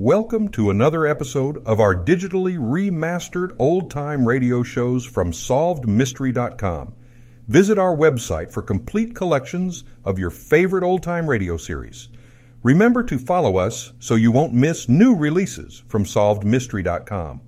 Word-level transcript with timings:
Welcome 0.00 0.50
to 0.50 0.70
another 0.70 1.08
episode 1.08 1.60
of 1.66 1.80
our 1.80 1.92
digitally 1.92 2.56
remastered 2.56 3.56
old 3.58 3.90
time 3.90 4.24
radio 4.24 4.62
shows 4.62 5.04
from 5.04 5.32
SolvedMystery.com. 5.32 6.94
Visit 7.48 7.80
our 7.80 7.96
website 7.96 8.52
for 8.52 8.62
complete 8.62 9.16
collections 9.16 9.82
of 10.04 10.16
your 10.16 10.30
favorite 10.30 10.84
old 10.84 11.02
time 11.02 11.28
radio 11.28 11.56
series. 11.56 12.10
Remember 12.62 13.02
to 13.02 13.18
follow 13.18 13.56
us 13.56 13.92
so 13.98 14.14
you 14.14 14.30
won't 14.30 14.54
miss 14.54 14.88
new 14.88 15.16
releases 15.16 15.82
from 15.88 16.04
SolvedMystery.com. 16.04 17.40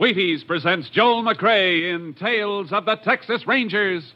Wheaties 0.00 0.46
presents 0.46 0.88
Joel 0.88 1.22
McCrea 1.22 1.94
in 1.94 2.14
Tales 2.14 2.72
of 2.72 2.86
the 2.86 2.96
Texas 2.96 3.46
Rangers. 3.46 4.14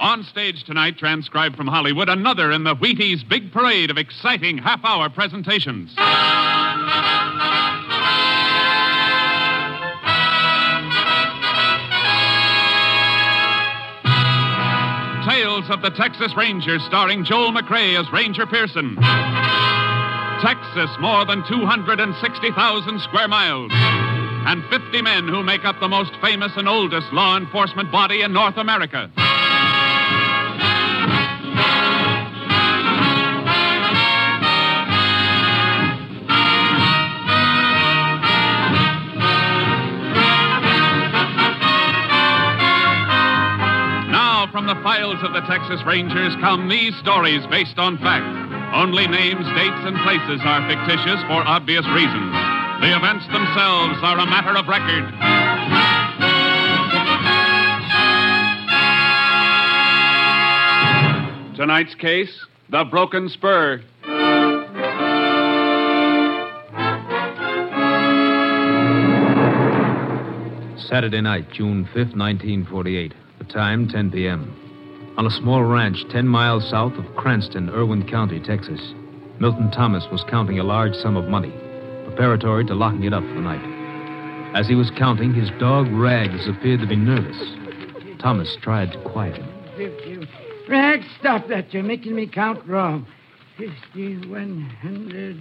On 0.00 0.22
stage 0.22 0.62
tonight, 0.62 0.96
transcribed 0.96 1.56
from 1.56 1.66
Hollywood, 1.66 2.08
another 2.08 2.52
in 2.52 2.62
the 2.62 2.74
Wheaties 2.76 3.28
big 3.28 3.50
parade 3.50 3.90
of 3.90 3.98
exciting 3.98 4.56
half 4.56 4.84
hour 4.84 5.10
presentations. 5.10 5.92
Tales 15.28 15.68
of 15.68 15.82
the 15.82 15.90
Texas 15.96 16.32
Rangers, 16.36 16.82
starring 16.84 17.24
Joel 17.24 17.50
McCrea 17.50 18.00
as 18.00 18.12
Ranger 18.12 18.46
Pearson. 18.46 18.94
Texas, 20.40 20.90
more 21.00 21.26
than 21.26 21.42
260,000 21.48 23.00
square 23.00 23.26
miles, 23.26 23.72
and 23.74 24.62
50 24.70 25.02
men 25.02 25.26
who 25.26 25.42
make 25.42 25.64
up 25.64 25.80
the 25.80 25.88
most 25.88 26.12
famous 26.22 26.52
and 26.56 26.68
oldest 26.68 27.12
law 27.12 27.36
enforcement 27.36 27.90
body 27.90 28.22
in 28.22 28.32
North 28.32 28.56
America. 28.56 29.10
From 44.58 44.66
the 44.66 44.82
files 44.82 45.22
of 45.22 45.32
the 45.32 45.40
Texas 45.42 45.80
Rangers 45.86 46.34
come 46.40 46.68
these 46.68 46.92
stories 46.96 47.46
based 47.46 47.78
on 47.78 47.96
fact. 47.98 48.26
Only 48.74 49.06
names, 49.06 49.46
dates, 49.54 49.86
and 49.86 49.96
places 50.02 50.40
are 50.42 50.66
fictitious 50.68 51.22
for 51.30 51.46
obvious 51.46 51.86
reasons. 51.94 52.32
The 52.82 52.90
events 52.90 53.24
themselves 53.26 54.02
are 54.02 54.18
a 54.18 54.26
matter 54.26 54.58
of 54.58 54.66
record. 54.66 55.04
Tonight's 61.56 61.94
case 61.94 62.44
The 62.68 62.82
Broken 62.82 63.28
Spur. 63.28 63.80
Saturday 70.88 71.20
night, 71.20 71.48
June 71.52 71.84
5th, 71.94 72.16
1948. 72.16 73.14
The 73.48 73.54
time, 73.54 73.88
10 73.88 74.10
p.m. 74.10 75.14
On 75.16 75.26
a 75.26 75.30
small 75.30 75.62
ranch 75.62 76.04
10 76.10 76.28
miles 76.28 76.68
south 76.68 76.92
of 76.94 77.16
Cranston, 77.16 77.70
Irwin 77.70 78.06
County, 78.06 78.40
Texas, 78.40 78.92
Milton 79.40 79.70
Thomas 79.70 80.04
was 80.12 80.22
counting 80.28 80.58
a 80.58 80.64
large 80.64 80.94
sum 80.94 81.16
of 81.16 81.28
money, 81.28 81.50
preparatory 82.04 82.66
to 82.66 82.74
locking 82.74 83.04
it 83.04 83.14
up 83.14 83.22
for 83.22 83.34
the 83.34 83.40
night. 83.40 84.54
As 84.54 84.68
he 84.68 84.74
was 84.74 84.90
counting, 84.98 85.32
his 85.32 85.50
dog 85.58 85.86
Rags 85.90 86.46
appeared 86.46 86.80
to 86.80 86.86
be 86.86 86.96
nervous. 86.96 87.38
Thomas 88.20 88.54
tried 88.60 88.92
to 88.92 89.00
quiet 89.02 89.36
him. 89.38 90.28
Rags, 90.68 91.06
stop 91.18 91.48
that. 91.48 91.72
You're 91.72 91.82
making 91.82 92.14
me 92.14 92.26
count 92.26 92.66
wrong. 92.66 93.06
Fifty, 93.56 94.18
one 94.28 94.60
hundred. 94.82 95.40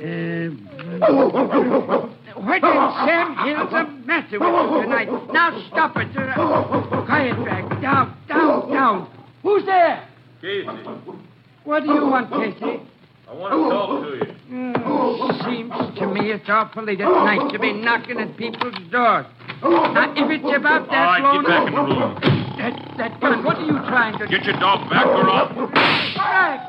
Uh, 0.00 0.54
what 2.40 2.62
in 2.62 2.92
Sam 3.06 3.36
Hill's 3.44 3.70
the 3.70 3.99
matter 4.10 4.40
with 4.40 4.70
you 4.72 4.82
tonight? 4.82 5.08
Now 5.32 5.62
stop 5.68 5.96
it. 5.96 6.12
Quiet, 7.06 7.38
Rag. 7.46 7.80
Down, 7.80 8.16
down, 8.26 8.70
down. 8.72 9.08
Who's 9.42 9.64
there? 9.64 10.08
Casey, 10.40 10.66
What 11.64 11.84
do 11.84 11.94
you 11.94 12.06
want, 12.06 12.30
Casey? 12.30 12.82
I 13.28 13.34
want 13.34 13.54
to 13.54 13.70
talk 13.70 14.02
to 14.02 14.10
you. 14.18 14.72
Oh, 14.84 15.30
seems 15.46 15.98
to 15.98 16.06
me 16.08 16.32
it's 16.32 16.48
awful 16.48 16.82
late 16.82 17.00
at 17.00 17.08
night 17.08 17.52
to 17.52 17.58
be 17.60 17.72
knocking 17.72 18.18
at 18.18 18.36
people's 18.36 18.74
doors. 18.90 19.26
Now, 19.62 20.12
if 20.16 20.26
it's 20.28 20.56
about 20.56 20.88
that 20.90 21.06
All 21.06 21.14
right, 21.14 21.22
long... 21.22 21.44
get 21.44 21.48
back 21.48 21.68
in 21.68 21.74
the 21.74 21.82
room. 21.82 22.18
That, 22.58 22.74
that 22.98 23.20
gun, 23.20 23.44
what 23.44 23.56
are 23.58 23.64
you 23.64 23.78
trying 23.86 24.18
to? 24.18 24.26
Get 24.26 24.44
your 24.44 24.58
dog 24.58 24.90
back 24.90 25.06
or 25.06 25.30
I'll... 25.30 25.48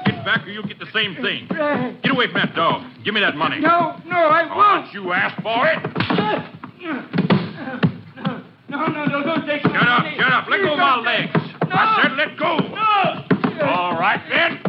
Get 0.05 0.23
back 0.23 0.45
or 0.45 0.51
you'll 0.51 0.67
get 0.67 0.77
the 0.77 0.91
same 0.93 1.15
thing. 1.15 1.47
Get 2.03 2.11
away 2.11 2.27
from 2.27 2.41
that 2.41 2.53
dog. 2.55 2.83
Give 3.03 3.15
me 3.15 3.21
that 3.21 3.35
money. 3.35 3.59
No, 3.59 3.97
no, 4.05 4.17
I 4.17 4.45
won't. 4.55 4.85
don't 4.85 4.93
you 4.93 5.11
ask 5.13 5.41
for 5.41 5.65
it. 5.65 7.20
No, 8.71 8.87
no, 8.87 9.03
no, 9.03 9.21
don't 9.21 9.45
take 9.45 9.61
Shut 9.63 9.75
up, 9.75 10.05
shut 10.15 10.31
up. 10.31 10.47
Let 10.47 10.61
go 10.61 10.71
of 10.71 10.79
my 10.79 11.01
legs. 11.01 11.31
I 11.63 12.01
said 12.01 12.13
let 12.15 12.37
go. 12.37 12.55
No! 12.57 13.67
All 13.67 13.99
right, 13.99 14.21
then. 14.29 14.61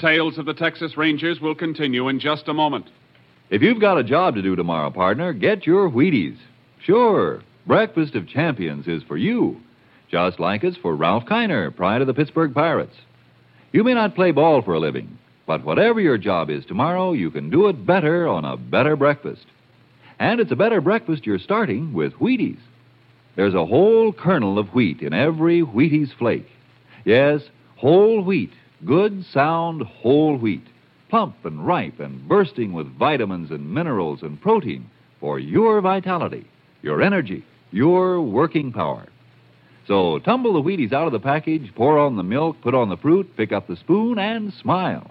Tales 0.00 0.38
of 0.38 0.46
the 0.46 0.54
Texas 0.54 0.96
Rangers 0.96 1.42
will 1.42 1.54
continue 1.54 2.08
in 2.08 2.20
just 2.20 2.48
a 2.48 2.54
moment. 2.54 2.86
If 3.50 3.60
you've 3.60 3.82
got 3.82 3.98
a 3.98 4.02
job 4.02 4.34
to 4.36 4.42
do 4.42 4.56
tomorrow, 4.56 4.88
partner, 4.88 5.34
get 5.34 5.66
your 5.66 5.90
Wheaties. 5.90 6.38
Sure, 6.82 7.42
Breakfast 7.66 8.14
of 8.14 8.26
Champions 8.26 8.88
is 8.88 9.02
for 9.02 9.18
you, 9.18 9.60
just 10.10 10.40
like 10.40 10.64
it's 10.64 10.78
for 10.78 10.96
Ralph 10.96 11.26
Kiner, 11.26 11.76
pride 11.76 12.00
of 12.00 12.06
the 12.06 12.14
Pittsburgh 12.14 12.54
Pirates. 12.54 12.96
You 13.72 13.84
may 13.84 13.94
not 13.94 14.14
play 14.14 14.32
ball 14.32 14.62
for 14.62 14.74
a 14.74 14.80
living, 14.80 15.18
but 15.46 15.64
whatever 15.64 16.00
your 16.00 16.18
job 16.18 16.50
is 16.50 16.64
tomorrow, 16.64 17.12
you 17.12 17.30
can 17.30 17.50
do 17.50 17.68
it 17.68 17.86
better 17.86 18.26
on 18.26 18.44
a 18.44 18.56
better 18.56 18.96
breakfast. 18.96 19.46
And 20.18 20.40
it's 20.40 20.52
a 20.52 20.56
better 20.56 20.80
breakfast 20.80 21.26
you're 21.26 21.38
starting 21.38 21.92
with 21.92 22.14
Wheaties. 22.14 22.60
There's 23.36 23.54
a 23.54 23.66
whole 23.66 24.12
kernel 24.12 24.58
of 24.58 24.74
wheat 24.74 25.02
in 25.02 25.12
every 25.12 25.62
Wheaties 25.62 26.12
flake. 26.18 26.48
Yes, 27.04 27.42
whole 27.76 28.22
wheat, 28.22 28.52
good, 28.84 29.24
sound, 29.32 29.82
whole 29.82 30.36
wheat 30.36 30.66
plump 31.10 31.44
and 31.44 31.66
ripe 31.66 31.98
and 31.98 32.26
bursting 32.28 32.72
with 32.72 32.96
vitamins 32.96 33.50
and 33.50 33.74
minerals 33.74 34.22
and 34.22 34.40
protein 34.40 34.88
for 35.18 35.38
your 35.38 35.80
vitality, 35.80 36.46
your 36.82 37.02
energy, 37.02 37.44
your 37.72 38.22
working 38.22 38.72
power. 38.72 39.06
So 39.90 40.20
tumble 40.20 40.52
the 40.52 40.62
Wheaties 40.62 40.92
out 40.92 41.08
of 41.08 41.12
the 41.12 41.18
package, 41.18 41.74
pour 41.74 41.98
on 41.98 42.14
the 42.14 42.22
milk, 42.22 42.58
put 42.62 42.76
on 42.76 42.90
the 42.90 42.96
fruit, 42.96 43.36
pick 43.36 43.50
up 43.50 43.66
the 43.66 43.74
spoon, 43.74 44.20
and 44.20 44.52
smile. 44.52 45.10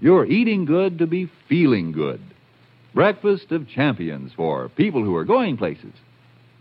You're 0.00 0.24
eating 0.24 0.64
good 0.64 0.98
to 1.00 1.06
be 1.06 1.30
feeling 1.46 1.92
good. 1.92 2.22
Breakfast 2.94 3.52
of 3.52 3.68
champions 3.68 4.32
for 4.32 4.70
people 4.70 5.04
who 5.04 5.14
are 5.14 5.24
going 5.24 5.58
places. 5.58 5.92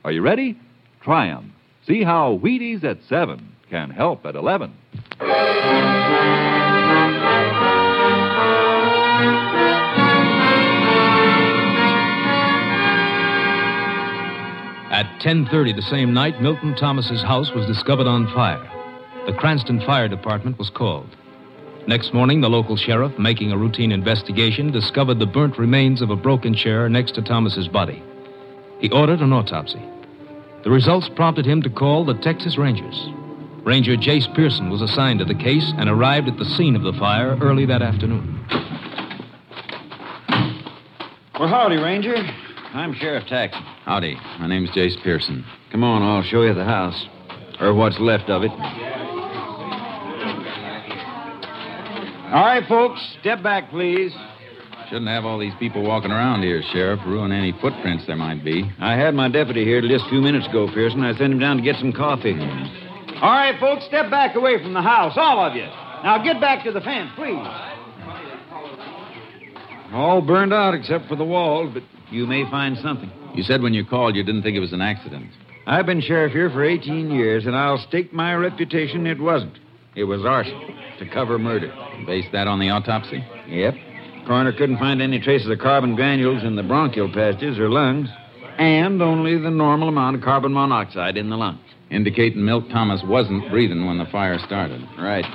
Are 0.03 0.11
you 0.11 0.21
ready? 0.21 0.57
Try 0.99 1.29
'em. 1.29 1.53
See 1.87 2.03
how 2.03 2.37
Wheaties 2.43 2.83
at 2.83 3.01
7 3.03 3.39
can 3.69 3.91
help 3.91 4.25
at 4.25 4.35
11. 4.35 4.73
At 14.93 15.07
10:30 15.21 15.75
the 15.75 15.81
same 15.81 16.13
night, 16.13 16.39
Milton 16.39 16.75
Thomas's 16.75 17.23
house 17.23 17.51
was 17.51 17.65
discovered 17.65 18.05
on 18.05 18.27
fire. 18.27 18.61
The 19.25 19.33
Cranston 19.33 19.81
Fire 19.81 20.07
Department 20.07 20.59
was 20.59 20.69
called. 20.69 21.09
Next 21.87 22.13
morning, 22.13 22.41
the 22.41 22.49
local 22.49 22.75
sheriff, 22.75 23.17
making 23.17 23.51
a 23.51 23.57
routine 23.57 23.91
investigation, 23.91 24.69
discovered 24.69 25.17
the 25.17 25.25
burnt 25.25 25.57
remains 25.57 26.03
of 26.03 26.11
a 26.11 26.15
broken 26.15 26.53
chair 26.53 26.87
next 26.89 27.15
to 27.15 27.23
Thomas's 27.23 27.67
body. 27.67 28.03
He 28.77 28.91
ordered 28.91 29.21
an 29.21 29.33
autopsy. 29.33 29.81
The 30.63 30.69
results 30.69 31.09
prompted 31.09 31.47
him 31.47 31.63
to 31.63 31.71
call 31.71 32.05
the 32.05 32.13
Texas 32.13 32.59
Rangers. 32.59 33.09
Ranger 33.63 33.97
Jace 33.97 34.31
Pearson 34.35 34.69
was 34.69 34.83
assigned 34.83 35.19
to 35.19 35.25
the 35.25 35.33
case 35.33 35.73
and 35.75 35.89
arrived 35.89 36.27
at 36.27 36.37
the 36.37 36.45
scene 36.45 36.75
of 36.75 36.83
the 36.83 36.93
fire 36.93 37.35
early 37.41 37.65
that 37.65 37.81
afternoon. 37.81 38.45
Well, 41.39 41.49
howdy, 41.49 41.77
Ranger. 41.77 42.15
I'm 42.75 42.93
Sheriff 42.93 43.25
Taxon. 43.25 43.72
Howdy. 43.85 44.17
My 44.39 44.47
name's 44.47 44.69
Jace 44.69 44.95
Pearson. 45.03 45.43
Come 45.69 45.83
on, 45.83 46.01
I'll 46.01 46.23
show 46.23 46.43
you 46.43 46.53
the 46.53 46.63
house. 46.63 47.05
Or 47.59 47.73
what's 47.73 47.99
left 47.99 48.29
of 48.29 48.43
it. 48.43 48.51
All 52.31 52.45
right, 52.45 52.63
folks, 52.67 53.01
step 53.19 53.43
back, 53.43 53.69
please. 53.69 54.13
Shouldn't 54.87 55.09
have 55.09 55.25
all 55.25 55.37
these 55.37 55.53
people 55.59 55.83
walking 55.83 56.11
around 56.11 56.43
here, 56.43 56.61
Sheriff. 56.71 57.01
Ruin 57.05 57.33
any 57.33 57.51
footprints 57.59 58.07
there 58.07 58.15
might 58.15 58.43
be. 58.43 58.71
I 58.79 58.95
had 58.95 59.15
my 59.15 59.27
deputy 59.27 59.65
here 59.65 59.81
just 59.81 60.05
a 60.05 60.09
few 60.09 60.21
minutes 60.21 60.47
ago, 60.47 60.69
Pearson. 60.73 61.03
I 61.03 61.11
sent 61.17 61.33
him 61.33 61.39
down 61.39 61.57
to 61.57 61.63
get 61.63 61.75
some 61.75 61.91
coffee. 61.91 62.33
All 62.33 63.31
right, 63.31 63.59
folks, 63.59 63.85
step 63.85 64.09
back 64.09 64.35
away 64.35 64.63
from 64.63 64.73
the 64.73 64.81
house, 64.81 65.13
all 65.17 65.45
of 65.45 65.55
you. 65.55 65.65
Now 66.03 66.23
get 66.23 66.39
back 66.39 66.63
to 66.63 66.71
the 66.71 66.81
fence, 66.81 67.11
please. 67.15 67.47
All 69.91 70.21
burned 70.21 70.53
out 70.53 70.73
except 70.73 71.07
for 71.09 71.17
the 71.17 71.25
walls, 71.25 71.71
but 71.73 71.83
you 72.09 72.25
may 72.25 72.49
find 72.49 72.77
something. 72.77 73.11
You 73.33 73.43
said 73.43 73.61
when 73.61 73.73
you 73.73 73.85
called 73.85 74.15
you 74.15 74.23
didn't 74.23 74.43
think 74.43 74.55
it 74.55 74.59
was 74.59 74.73
an 74.73 74.81
accident. 74.81 75.29
I've 75.65 75.85
been 75.85 76.01
sheriff 76.01 76.33
here 76.33 76.49
for 76.49 76.63
18 76.63 77.09
years, 77.09 77.45
and 77.45 77.55
I'll 77.55 77.77
stake 77.87 78.11
my 78.13 78.35
reputation 78.35 79.07
it 79.07 79.19
wasn't. 79.19 79.57
It 79.95 80.03
was 80.03 80.25
arson 80.25 80.59
to 80.99 81.09
cover 81.09 81.39
murder. 81.39 81.73
Based 82.05 82.31
that 82.31 82.47
on 82.47 82.59
the 82.59 82.69
autopsy? 82.69 83.23
Yep. 83.47 83.75
Coroner 84.27 84.53
couldn't 84.53 84.77
find 84.77 85.01
any 85.01 85.19
traces 85.19 85.49
of 85.49 85.59
carbon 85.59 85.95
granules 85.95 86.43
in 86.43 86.55
the 86.55 86.63
bronchial 86.63 87.11
passages 87.11 87.59
or 87.59 87.69
lungs, 87.69 88.09
and 88.57 89.01
only 89.01 89.37
the 89.37 89.49
normal 89.49 89.89
amount 89.89 90.15
of 90.15 90.21
carbon 90.21 90.53
monoxide 90.53 91.17
in 91.17 91.29
the 91.29 91.37
lungs. 91.37 91.59
Indicating 91.89 92.43
Milt 92.43 92.69
Thomas 92.69 93.01
wasn't 93.05 93.49
breathing 93.49 93.85
when 93.85 93.97
the 93.97 94.05
fire 94.05 94.39
started. 94.39 94.81
Right. 94.97 95.25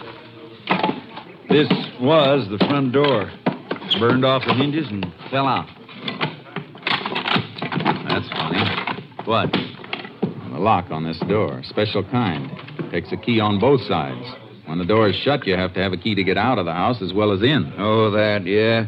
This 1.49 1.69
was 2.01 2.49
the 2.51 2.59
front 2.67 2.93
door. 2.93 3.31
Burned 3.99 4.25
off 4.25 4.43
the 4.47 4.55
hinges 4.55 4.87
and 4.89 5.07
fell 5.31 5.47
out. 5.47 5.69
That's 8.19 8.31
funny. 8.31 9.03
What? 9.27 9.53
The 9.53 10.59
lock 10.59 10.91
on 10.91 11.05
this 11.05 11.21
door, 11.29 11.63
special 11.63 12.03
kind. 12.03 12.51
Takes 12.91 13.13
a 13.13 13.17
key 13.17 13.39
on 13.39 13.61
both 13.61 13.81
sides. 13.83 14.27
When 14.67 14.79
the 14.79 14.85
door 14.85 15.09
is 15.09 15.15
shut, 15.15 15.47
you 15.47 15.55
have 15.55 15.73
to 15.75 15.81
have 15.81 15.93
a 15.93 15.97
key 15.97 16.17
to 16.17 16.25
get 16.25 16.37
out 16.37 16.59
of 16.59 16.65
the 16.65 16.73
house 16.73 17.01
as 17.01 17.13
well 17.13 17.31
as 17.31 17.43
in. 17.43 17.73
Oh, 17.79 18.11
that, 18.11 18.45
yeah. 18.45 18.87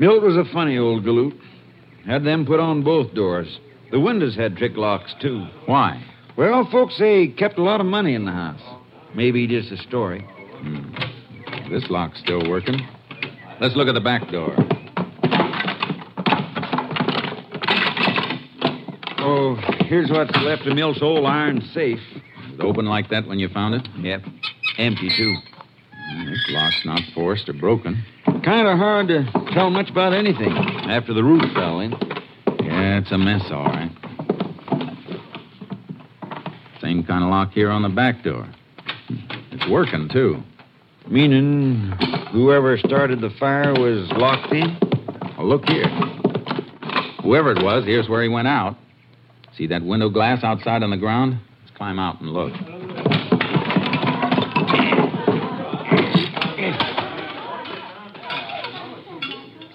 Milt 0.00 0.20
was 0.20 0.36
a 0.36 0.52
funny 0.52 0.78
old 0.78 1.04
galoot. 1.04 1.38
Had 2.06 2.24
them 2.24 2.44
put 2.44 2.58
on 2.58 2.82
both 2.82 3.14
doors. 3.14 3.60
The 3.92 4.00
windows 4.00 4.34
had 4.34 4.56
trick 4.56 4.72
locks, 4.74 5.14
too. 5.20 5.46
Why? 5.66 6.04
Well, 6.36 6.68
folks 6.72 6.96
say 6.96 7.26
he 7.26 7.32
kept 7.32 7.58
a 7.58 7.62
lot 7.62 7.80
of 7.80 7.86
money 7.86 8.16
in 8.16 8.24
the 8.24 8.32
house. 8.32 8.62
Maybe 9.14 9.46
just 9.46 9.70
a 9.70 9.76
story. 9.76 10.22
Hmm. 10.22 10.92
This 11.70 11.84
lock's 11.88 12.18
still 12.18 12.50
working. 12.50 12.80
Let's 13.60 13.76
look 13.76 13.86
at 13.86 13.94
the 13.94 14.00
back 14.00 14.28
door. 14.32 14.56
Oh, 19.24 19.56
here's 19.92 20.10
what's 20.10 20.34
left 20.38 20.66
of 20.66 20.74
Milt's 20.74 21.02
old 21.02 21.26
iron 21.26 21.60
safe. 21.74 22.00
Was 22.14 22.54
it 22.54 22.60
open 22.62 22.86
like 22.86 23.10
that 23.10 23.26
when 23.26 23.38
you 23.38 23.50
found 23.50 23.74
it? 23.74 23.86
Yep. 23.98 24.22
Empty, 24.78 25.10
too. 25.10 25.36
This 26.24 26.46
lock's 26.48 26.82
not 26.86 27.00
forced 27.14 27.46
or 27.50 27.52
broken. 27.52 28.02
Kind 28.42 28.68
of 28.68 28.78
hard 28.78 29.08
to 29.08 29.30
tell 29.52 29.68
much 29.68 29.90
about 29.90 30.14
anything 30.14 30.50
after 30.50 31.12
the 31.12 31.22
roof 31.22 31.42
fell 31.52 31.80
in. 31.80 31.92
Yeah, 32.62 33.00
it's 33.00 33.12
a 33.12 33.18
mess, 33.18 33.42
all 33.50 33.66
right. 33.66 33.90
Same 36.80 37.04
kind 37.04 37.22
of 37.22 37.28
lock 37.28 37.52
here 37.52 37.70
on 37.70 37.82
the 37.82 37.90
back 37.90 38.24
door. 38.24 38.48
It's 39.50 39.68
working, 39.68 40.08
too. 40.08 40.42
Meaning 41.06 41.92
whoever 42.32 42.78
started 42.78 43.20
the 43.20 43.30
fire 43.38 43.74
was 43.74 44.10
locked 44.12 44.54
in? 44.54 44.74
Well, 45.36 45.48
look 45.48 45.66
here. 45.66 45.88
Whoever 47.22 47.52
it 47.52 47.62
was, 47.62 47.84
here's 47.84 48.08
where 48.08 48.22
he 48.22 48.30
went 48.30 48.48
out. 48.48 48.78
See 49.56 49.66
that 49.66 49.82
window 49.82 50.08
glass 50.08 50.42
outside 50.42 50.82
on 50.82 50.90
the 50.90 50.96
ground? 50.96 51.38
Let's 51.60 51.76
climb 51.76 51.98
out 51.98 52.20
and 52.20 52.30
look. 52.30 52.52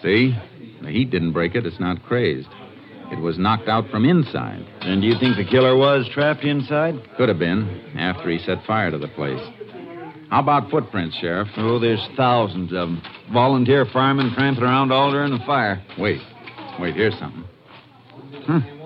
See? 0.02 0.36
The 0.82 0.90
heat 0.90 1.12
didn't 1.12 1.34
break 1.34 1.56
it. 1.56 1.66
It's 1.66 1.80
not 1.80 2.02
crazed. 2.04 2.48
It 3.12 3.20
was 3.20 3.38
knocked 3.38 3.68
out 3.68 3.90
from 3.90 4.06
inside. 4.06 4.66
And 4.82 5.02
do 5.02 5.08
you 5.08 5.16
think 5.20 5.38
the 5.38 5.46
killer 5.46 5.76
was 5.78 6.10
trapped 6.14 6.44
inside? 6.44 6.96
Could 7.18 7.30
have 7.30 7.40
been 7.40 7.94
after 7.98 8.30
he 8.30 8.40
set 8.40 8.64
fire 8.66 8.92
to 8.92 8.98
the 8.98 9.08
place. 9.10 9.42
How 10.30 10.42
about 10.42 10.70
footprints, 10.70 11.16
Sheriff? 11.18 11.48
Oh, 11.58 11.80
there's 11.80 12.06
thousands 12.18 12.72
of 12.72 12.90
them. 12.90 13.02
Volunteer 13.32 13.86
firemen 13.94 14.34
tramping 14.34 14.64
around 14.64 14.92
all 14.92 15.12
during 15.12 15.32
the 15.32 15.46
fire. 15.46 15.82
Wait. 15.98 16.20
Wait, 16.80 16.96
here's 16.96 17.18
something. 17.18 17.46
Huh. 18.46 18.77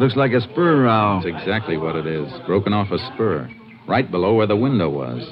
Looks 0.00 0.16
like 0.16 0.32
a 0.32 0.40
spur 0.40 0.82
rowel. 0.84 1.22
That's 1.22 1.36
exactly 1.36 1.76
what 1.76 1.94
it 1.96 2.06
is. 2.06 2.30
Broken 2.46 2.72
off 2.72 2.90
a 2.90 2.98
spur. 3.14 3.48
Right 3.86 4.10
below 4.10 4.34
where 4.34 4.46
the 4.46 4.56
window 4.56 4.88
was. 4.90 5.22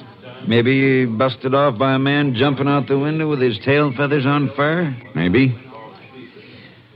Maybe 0.47 1.05
busted 1.05 1.53
off 1.53 1.77
by 1.77 1.95
a 1.95 1.99
man 1.99 2.35
jumping 2.35 2.67
out 2.67 2.87
the 2.87 2.99
window 2.99 3.29
with 3.29 3.41
his 3.41 3.57
tail 3.65 3.93
feathers 3.95 4.25
on 4.25 4.51
fire? 4.55 4.95
Maybe. 5.15 5.57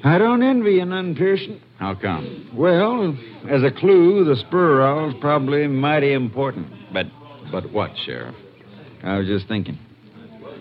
I 0.04 0.18
don't 0.18 0.44
envy 0.44 0.74
you 0.74 0.86
none, 0.86 1.16
Pearson. 1.16 1.62
How 1.80 1.96
come? 1.96 2.50
Well, 2.54 3.18
as 3.50 3.64
a 3.64 3.72
clue, 3.72 4.24
the 4.26 4.36
spur 4.36 4.78
rowel's 4.78 5.16
probably 5.20 5.68
mighty 5.68 6.14
important. 6.14 6.68
But 6.94 7.08
But 7.52 7.72
what, 7.72 7.92
Sheriff? 8.06 8.36
I 9.04 9.18
was 9.18 9.28
just 9.28 9.48
thinking. 9.48 9.78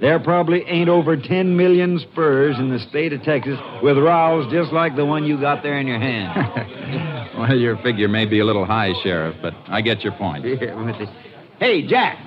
There 0.01 0.19
probably 0.19 0.63
ain't 0.67 0.89
over 0.89 1.17
10 1.17 1.57
million 1.57 1.99
spurs 1.99 2.57
in 2.59 2.71
the 2.71 2.79
state 2.79 3.13
of 3.13 3.23
Texas 3.23 3.59
with 3.83 3.97
rowels 3.99 4.51
just 4.53 4.73
like 4.73 4.97
the 4.97 5.05
one 5.05 5.25
you 5.25 5.41
got 5.41 5.63
there 5.63 5.79
in 5.79 5.87
your 5.87 5.99
hand. 5.99 7.33
well, 7.39 7.57
your 7.57 7.77
figure 7.79 8.09
may 8.09 8.27
be 8.27 8.41
a 8.41 8.45
little 8.45 8.65
high, 8.67 8.93
Sheriff, 9.03 9.37
but 9.41 9.55
I 9.69 9.81
get 9.81 10.03
your 10.03 10.13
point. 10.13 10.45
Yeah. 10.45 11.07
Hey, 11.59 11.87
Jack. 11.87 12.19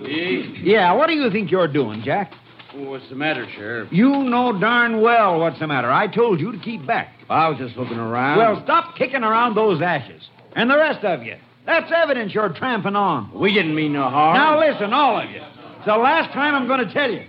Yeah, 0.00 0.92
what 0.92 1.06
do 1.06 1.12
you 1.12 1.30
think 1.30 1.52
you're 1.52 1.68
doing, 1.68 2.02
Jack? 2.02 2.32
What's 2.74 3.08
the 3.08 3.14
matter, 3.14 3.46
Sheriff? 3.54 3.88
You 3.92 4.08
know 4.24 4.58
darn 4.58 5.00
well 5.00 5.38
what's 5.38 5.60
the 5.60 5.68
matter. 5.68 5.90
I 5.90 6.08
told 6.08 6.40
you 6.40 6.50
to 6.50 6.58
keep 6.58 6.84
back. 6.84 7.14
I 7.30 7.48
was 7.48 7.58
just 7.58 7.76
looking 7.76 7.96
around. 7.96 8.38
Well, 8.38 8.60
stop 8.64 8.96
kicking 8.96 9.22
around 9.22 9.54
those 9.54 9.80
ashes. 9.80 10.20
And 10.56 10.68
the 10.68 10.76
rest 10.76 11.04
of 11.04 11.22
you. 11.22 11.36
That's 11.64 11.90
evidence 11.94 12.34
you're 12.34 12.52
tramping 12.52 12.96
on. 12.96 13.32
we 13.32 13.52
didn't 13.54 13.74
mean 13.74 13.92
no 13.92 14.08
harm. 14.08 14.36
Now 14.36 14.58
listen, 14.58 14.92
all 14.92 15.20
of 15.20 15.30
you. 15.30 15.40
It's 15.86 15.94
the 15.94 16.02
last 16.02 16.32
time 16.32 16.56
I'm 16.56 16.66
going 16.66 16.84
to 16.84 16.92
tell 16.92 17.08
you. 17.12 17.22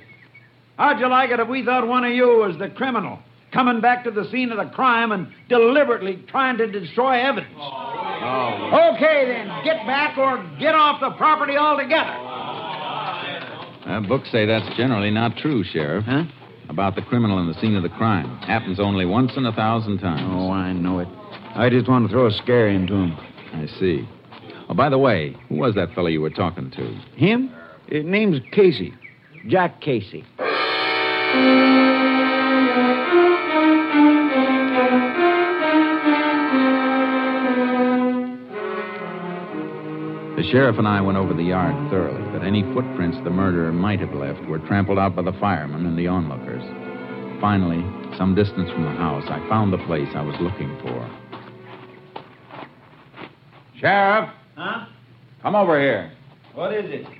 How'd 0.78 1.00
you 1.00 1.08
like 1.08 1.30
it 1.30 1.40
if 1.40 1.48
we 1.48 1.64
thought 1.64 1.88
one 1.88 2.04
of 2.04 2.12
you 2.12 2.26
was 2.40 2.58
the 2.58 2.70
criminal, 2.70 3.20
coming 3.54 3.82
back 3.82 4.04
to 4.06 4.10
the 4.10 4.28
scene 4.32 4.52
of 4.52 4.58
the 4.58 4.74
crime 4.74 5.12
and 5.12 5.28
deliberately 5.48 6.24
trying 6.28 6.58
to 6.58 6.66
destroy 6.66 7.22
evidence? 7.22 7.54
Oh, 7.56 8.94
Okay, 8.96 9.26
then, 9.28 9.64
get 9.64 9.86
back 9.86 10.18
or 10.18 10.38
get 10.60 10.74
off 10.74 11.00
the 11.02 11.12
property 11.18 11.56
altogether. 11.56 12.10
Uh, 13.86 14.02
books 14.08 14.32
say 14.32 14.48
that's 14.48 14.76
generally 14.76 15.12
not 15.12 15.38
true, 15.38 15.64
Sheriff. 15.64 16.06
Huh? 16.06 16.24
About 16.68 16.96
the 16.96 17.04
criminal 17.04 17.38
in 17.40 17.48
the 17.48 17.54
scene 17.62 17.76
of 17.76 17.84
the 17.84 17.90
crime. 17.90 18.40
Happens 18.40 18.80
only 18.80 19.06
once 19.06 19.34
in 19.38 19.46
a 19.46 19.54
thousand 19.54 20.00
times. 20.00 20.24
Oh, 20.34 20.50
I 20.50 20.74
know 20.74 20.98
it. 20.98 21.08
I 21.54 21.70
just 21.70 21.88
want 21.88 22.08
to 22.08 22.12
throw 22.12 22.26
a 22.26 22.32
scare 22.32 22.70
into 22.70 22.96
him. 22.96 23.12
I 23.54 23.68
see. 23.80 24.10
Oh, 24.68 24.74
by 24.74 24.90
the 24.90 24.98
way, 24.98 25.38
who 25.48 25.58
was 25.58 25.76
that 25.76 25.94
fellow 25.94 26.08
you 26.08 26.22
were 26.22 26.32
talking 26.32 26.72
to? 26.72 26.84
Him? 27.16 27.54
His 27.88 28.04
name's 28.04 28.42
Casey. 28.52 28.94
Jack 29.48 29.80
Casey. 29.80 30.26
The 40.36 40.44
sheriff 40.52 40.78
and 40.78 40.88
I 40.88 41.00
went 41.00 41.18
over 41.18 41.34
the 41.34 41.44
yard 41.44 41.74
thoroughly, 41.90 42.22
but 42.32 42.46
any 42.46 42.62
footprints 42.74 43.18
the 43.24 43.30
murderer 43.30 43.72
might 43.72 44.02
have 44.02 44.14
left 44.14 44.46
were 44.48 44.60
trampled 44.60 45.00
out 45.00 45.16
by 45.16 45.22
the 45.22 45.34
firemen 45.40 45.86
and 45.86 45.98
the 45.98 46.08
onlookers. 46.08 46.64
Finally, 47.40 47.82
some 48.18 48.36
distance 48.36 48.70
from 48.72 48.84
the 48.84 48.92
house, 48.92 49.24
I 49.30 49.40
found 49.48 49.72
the 49.72 49.78
place 49.86 50.10
I 50.14 50.22
was 50.22 50.36
looking 50.42 50.78
for. 50.82 51.10
Sheriff? 53.80 54.30
Huh? 54.56 54.88
Come 55.42 55.56
over 55.56 55.80
here. 55.80 56.12
What 56.54 56.74
is 56.74 56.86
it? 56.90 57.17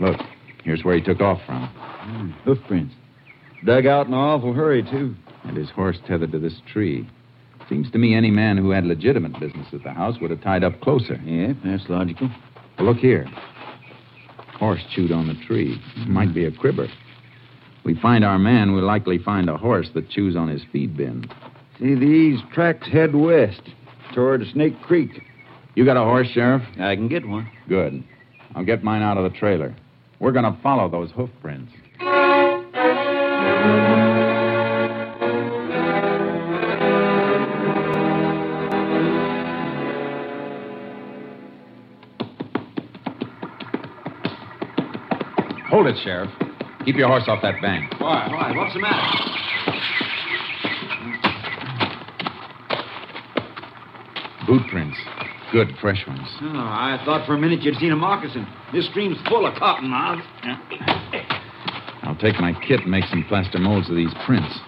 Look, 0.00 0.18
here's 0.64 0.82
where 0.82 0.96
he 0.96 1.02
took 1.02 1.20
off 1.20 1.40
from. 1.46 1.68
Hmm, 1.68 2.30
Hoofprints. 2.44 2.94
Dug 3.64 3.86
out 3.86 4.06
in 4.06 4.14
an 4.14 4.18
awful 4.18 4.52
hurry, 4.54 4.82
too. 4.82 5.14
And 5.44 5.56
his 5.56 5.70
horse 5.70 5.98
tethered 6.06 6.32
to 6.32 6.38
this 6.38 6.60
tree. 6.72 7.08
Seems 7.68 7.90
to 7.92 7.98
me 7.98 8.14
any 8.14 8.30
man 8.30 8.56
who 8.56 8.70
had 8.70 8.84
legitimate 8.84 9.38
business 9.38 9.68
at 9.72 9.82
the 9.84 9.92
house 9.92 10.16
would 10.20 10.30
have 10.30 10.42
tied 10.42 10.64
up 10.64 10.80
closer. 10.80 11.20
Yeah, 11.24 11.52
that's 11.64 11.88
logical. 11.88 12.30
Well, 12.78 12.88
look 12.88 12.96
here. 12.96 13.26
Horse 14.58 14.82
chewed 14.94 15.12
on 15.12 15.28
the 15.28 15.34
tree. 15.46 15.80
Might 16.06 16.34
be 16.34 16.44
a 16.46 16.50
cribber. 16.50 16.88
We 17.84 17.94
find 18.00 18.24
our 18.24 18.38
man, 18.38 18.72
we'll 18.72 18.84
likely 18.84 19.18
find 19.18 19.48
a 19.48 19.56
horse 19.56 19.88
that 19.94 20.10
chews 20.10 20.36
on 20.36 20.48
his 20.48 20.62
feed 20.72 20.96
bin. 20.96 21.30
See, 21.78 21.94
these 21.94 22.40
tracks 22.52 22.88
head 22.88 23.14
west 23.14 23.62
toward 24.14 24.44
Snake 24.52 24.80
Creek. 24.82 25.22
You 25.74 25.84
got 25.84 25.96
a 25.96 26.04
horse, 26.04 26.28
Sheriff? 26.28 26.62
I 26.78 26.94
can 26.94 27.08
get 27.08 27.26
one. 27.26 27.50
Good. 27.68 28.04
I'll 28.54 28.64
get 28.64 28.82
mine 28.82 29.02
out 29.02 29.16
of 29.16 29.30
the 29.30 29.38
trailer. 29.38 29.74
We're 30.20 30.32
going 30.32 30.44
to 30.44 30.56
follow 30.62 30.88
those 30.90 31.10
hoof 31.12 31.30
prints. 31.40 31.72
Hold 45.70 45.86
it, 45.86 45.96
Sheriff. 46.04 46.28
Keep 46.84 46.96
your 46.96 47.08
horse 47.08 47.24
off 47.26 47.40
that 47.42 47.62
bank. 47.62 47.90
Why? 47.98 48.28
Why? 48.28 48.54
What's 48.54 48.74
the 48.74 48.80
matter? 48.80 49.16
Boot 54.46 54.62
prints. 54.70 54.98
Good, 55.52 55.74
fresh 55.80 56.06
ones. 56.06 56.28
Oh, 56.42 56.48
I 56.58 57.00
thought 57.04 57.26
for 57.26 57.34
a 57.34 57.38
minute 57.38 57.62
you'd 57.62 57.76
seen 57.76 57.92
a 57.92 57.96
moccasin. 57.96 58.46
This 58.72 58.88
stream's 58.88 59.18
full 59.28 59.46
of 59.46 59.54
cottonmouths. 59.54 60.22
I'll 62.02 62.16
take 62.16 62.38
my 62.40 62.52
kit 62.66 62.80
and 62.80 62.90
make 62.90 63.04
some 63.04 63.24
plaster 63.28 63.58
molds 63.58 63.90
of 63.90 63.96
these 63.96 64.12
prints. 64.24 64.58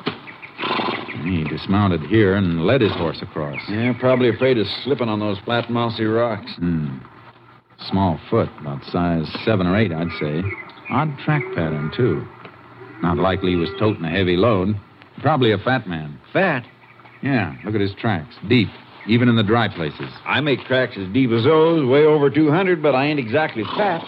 He 1.24 1.44
dismounted 1.44 2.00
here 2.02 2.34
and 2.34 2.66
led 2.66 2.80
his 2.80 2.92
horse 2.92 3.22
across. 3.22 3.60
Yeah, 3.68 3.92
probably 3.98 4.28
afraid 4.28 4.58
of 4.58 4.66
slipping 4.82 5.08
on 5.08 5.20
those 5.20 5.38
flat, 5.40 5.70
mossy 5.70 6.04
rocks. 6.04 6.50
Hmm. 6.56 6.98
Small 7.90 8.18
foot, 8.28 8.48
about 8.60 8.82
size 8.84 9.26
seven 9.44 9.66
or 9.66 9.76
eight, 9.76 9.92
I'd 9.92 10.08
say. 10.20 10.42
Odd 10.90 11.16
track 11.24 11.42
pattern, 11.54 11.92
too. 11.96 12.26
Not 13.02 13.18
likely 13.18 13.50
he 13.50 13.56
was 13.56 13.70
toting 13.78 14.04
a 14.04 14.10
heavy 14.10 14.36
load. 14.36 14.74
Probably 15.20 15.52
a 15.52 15.58
fat 15.58 15.86
man. 15.86 16.18
Fat? 16.32 16.64
Yeah, 17.22 17.56
look 17.64 17.74
at 17.74 17.80
his 17.80 17.94
tracks. 17.94 18.34
Deep, 18.48 18.68
even 19.06 19.28
in 19.28 19.36
the 19.36 19.42
dry 19.42 19.68
places. 19.68 20.10
I 20.24 20.40
make 20.40 20.64
tracks 20.64 20.96
as 20.96 21.12
deep 21.12 21.30
as 21.30 21.44
those, 21.44 21.88
way 21.88 22.04
over 22.04 22.30
200, 22.30 22.82
but 22.82 22.94
I 22.94 23.06
ain't 23.06 23.18
exactly 23.18 23.64
fat. 23.76 24.02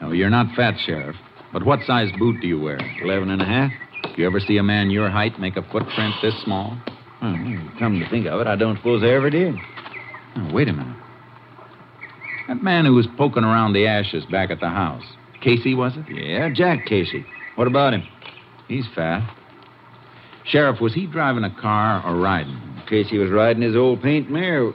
No, 0.00 0.12
you're 0.12 0.30
not 0.30 0.54
fat, 0.56 0.74
Sheriff. 0.84 1.16
But 1.52 1.64
what 1.64 1.80
size 1.86 2.10
boot 2.18 2.40
do 2.40 2.46
you 2.46 2.60
wear? 2.60 2.78
Eleven 3.02 3.30
and 3.30 3.42
a 3.42 3.44
half. 3.44 3.70
You 4.16 4.26
ever 4.26 4.40
see 4.40 4.56
a 4.56 4.62
man 4.62 4.90
your 4.90 5.10
height 5.10 5.38
make 5.38 5.56
a 5.56 5.62
footprint 5.62 6.14
this 6.22 6.34
small? 6.42 6.76
Hmm, 7.20 7.68
come 7.78 8.00
to 8.00 8.08
think 8.10 8.26
of 8.26 8.40
it, 8.40 8.46
I 8.46 8.56
don't 8.56 8.76
suppose 8.76 9.02
I 9.02 9.08
ever 9.08 9.30
did. 9.30 9.54
Oh, 10.36 10.52
wait 10.52 10.68
a 10.68 10.72
minute. 10.72 10.96
That 12.48 12.62
man 12.62 12.84
who 12.84 12.94
was 12.94 13.06
poking 13.16 13.44
around 13.44 13.74
the 13.74 13.86
ashes 13.86 14.24
back 14.30 14.50
at 14.50 14.60
the 14.60 14.68
house. 14.68 15.04
Casey, 15.40 15.74
was 15.74 15.92
it? 15.96 16.04
Yeah, 16.08 16.48
Jack 16.52 16.86
Casey. 16.86 17.24
What 17.54 17.66
about 17.66 17.94
him? 17.94 18.02
He's 18.66 18.86
fat. 18.94 19.28
Sheriff, 20.44 20.80
was 20.80 20.94
he 20.94 21.06
driving 21.06 21.44
a 21.44 21.60
car 21.60 22.02
or 22.04 22.16
riding? 22.16 22.60
Casey 22.92 23.16
was 23.16 23.30
riding 23.30 23.62
his 23.62 23.74
old 23.74 24.02
paint 24.02 24.30
mare. 24.30 24.70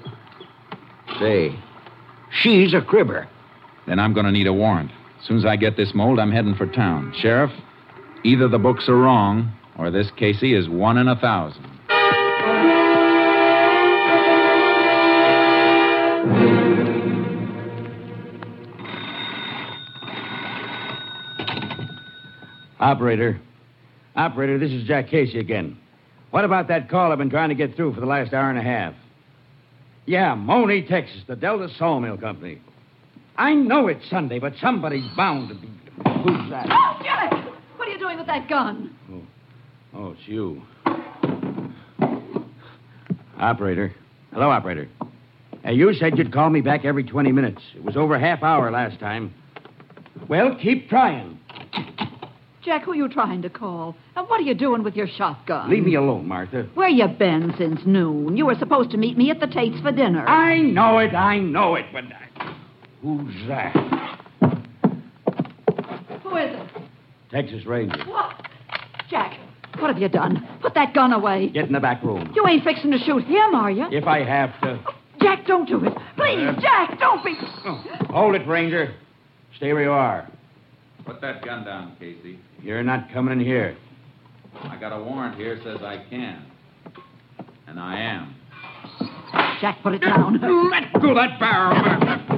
Say, 1.20 1.56
she's 2.42 2.74
a 2.74 2.82
cribber. 2.82 3.30
Then 3.86 4.00
I'm 4.00 4.16
going 4.16 4.26
to 4.26 4.32
need 4.32 4.48
a 4.48 4.54
warrant. 4.54 4.90
As 5.20 5.28
soon 5.28 5.38
as 5.38 5.46
I 5.46 5.56
get 5.56 5.78
this 5.78 5.94
mold, 5.94 6.18
I'm 6.18 6.32
heading 6.32 6.56
for 6.56 6.66
town. 6.66 7.14
Sheriff, 7.22 7.52
either 8.24 8.48
the 8.48 8.58
books 8.58 8.90
are 8.90 8.98
wrong, 8.98 9.54
or 9.78 9.92
this 9.92 10.10
Casey 10.18 10.56
is 10.56 10.68
one 10.68 10.98
in 10.98 11.08
a 11.08 11.16
thousand. 11.16 11.64
Operator. 22.80 23.40
Operator, 24.16 24.58
this 24.58 24.72
is 24.72 24.88
Jack 24.88 25.08
Casey 25.08 25.38
again. 25.40 25.78
What 26.38 26.46
about 26.46 26.68
that 26.68 26.88
call 26.88 27.12
I've 27.12 27.18
been 27.18 27.32
trying 27.32 27.50
to 27.50 27.56
get 27.56 27.76
through 27.76 27.96
for 27.96 28.00
the 28.00 28.06
last 28.06 28.32
hour 28.32 28.52
and 28.52 28.60
a 28.60 28.62
half? 28.62 28.94
Yeah, 30.06 30.36
Money, 30.36 30.84
Texas, 30.84 31.24
the 31.28 31.36
Delta 31.36 31.68
Sawmill 31.80 32.16
Company. 32.16 32.62
I 33.36 33.56
know 33.56 33.88
it's 33.88 34.08
Sunday, 34.08 34.38
but 34.38 34.54
somebody's 34.62 35.08
bound 35.16 35.50
to 35.50 35.56
be. 35.56 35.68
Who's 35.68 36.52
that? 36.52 36.68
Oh, 36.70 37.00
Jack! 37.02 37.32
What 37.78 37.88
are 37.88 37.92
you 37.92 37.98
doing 37.98 38.20
with 38.20 38.28
that 38.28 38.48
gun? 38.48 38.96
Oh, 39.12 39.22
oh 39.96 40.12
it's 40.12 40.28
you. 40.28 40.62
Operator. 43.40 43.96
Hello, 44.32 44.52
operator. 44.52 44.88
You 45.66 45.92
said 45.96 46.20
you'd 46.20 46.32
call 46.32 46.52
me 46.52 46.62
back 46.62 46.86
every 46.86 47.04
20 47.04 47.32
minutes. 47.32 47.64
It 47.76 47.84
was 47.84 47.98
over 47.98 48.20
half 48.20 48.44
hour 48.44 48.70
last 48.70 49.00
time. 49.00 49.34
Well, 50.30 50.56
keep 50.62 50.88
trying. 50.88 51.40
Jack, 52.68 52.84
who 52.84 52.92
are 52.92 52.96
you 52.96 53.08
trying 53.08 53.42
to 53.44 53.50
call? 53.50 53.96
And 54.18 54.28
what 54.28 54.42
are 54.42 54.44
you 54.44 54.54
doing 54.54 54.84
with 54.84 54.94
your 54.94 55.08
shotgun? 55.08 55.70
Leave 55.70 55.86
me 55.86 55.96
alone, 55.96 56.28
Martha. 56.28 56.68
Where 56.74 56.90
you 56.90 57.08
been 57.08 57.54
since 57.58 57.80
noon? 57.86 58.36
You 58.36 58.46
were 58.46 58.56
supposed 58.56 58.92
to 58.92 58.98
meet 58.98 59.18
me 59.18 59.32
at 59.32 59.40
the 59.40 59.48
Tates 59.48 59.80
for 59.80 59.94
dinner. 59.94 60.28
I 60.28 60.60
know 60.60 60.98
it, 60.98 61.16
I 61.16 61.40
know 61.40 61.76
it, 61.76 61.86
but. 61.94 62.04
I... 62.04 62.56
Who's 63.02 63.48
that? 63.48 63.74
Who 66.24 66.36
is 66.36 66.58
it? 66.58 66.70
Texas 67.32 67.66
Ranger. 67.66 68.04
What? 68.06 68.36
Jack, 69.10 69.40
what 69.80 69.88
have 69.90 70.02
you 70.02 70.10
done? 70.10 70.46
Put 70.62 70.74
that 70.74 70.94
gun 70.94 71.14
away. 71.14 71.48
Get 71.48 71.68
in 71.68 71.72
the 71.72 71.80
back 71.80 72.04
room. 72.04 72.34
You 72.36 72.46
ain't 72.48 72.66
fixing 72.66 72.92
to 72.92 72.98
shoot 72.98 73.24
him, 73.24 73.56
are 73.56 73.72
you? 73.72 73.88
If 73.92 74.08
I 74.08 74.26
have 74.26 74.60
to. 74.64 74.84
Jack, 75.22 75.48
don't 75.48 75.70
do 75.70 75.86
it. 75.86 75.94
Please, 76.18 76.46
uh, 76.46 76.60
Jack, 76.60 77.00
don't 77.00 77.24
be. 77.24 77.34
Oh, 77.66 77.82
hold 78.10 78.36
it, 78.36 78.46
Ranger. 78.46 78.94
Stay 79.56 79.72
where 79.72 79.84
you 79.84 79.92
are. 79.92 80.30
Put 81.06 81.22
that 81.22 81.46
gun 81.46 81.64
down, 81.64 81.96
Casey. 81.98 82.40
You're 82.62 82.84
not 82.84 83.12
coming 83.14 83.40
in 83.40 83.46
here. 83.46 83.78
I 84.64 84.78
got 84.78 84.92
a 84.92 85.02
warrant 85.04 85.36
here 85.36 85.60
says 85.64 85.78
I 85.82 86.04
can. 86.10 86.46
And 87.68 87.80
I 87.80 88.00
am. 88.00 88.36
Jack, 89.62 89.82
put 89.84 89.94
it 89.94 90.00
down. 90.02 90.40
Let 90.72 90.94
go 91.02 91.14
that 91.16 91.40
barrel. 91.40 91.80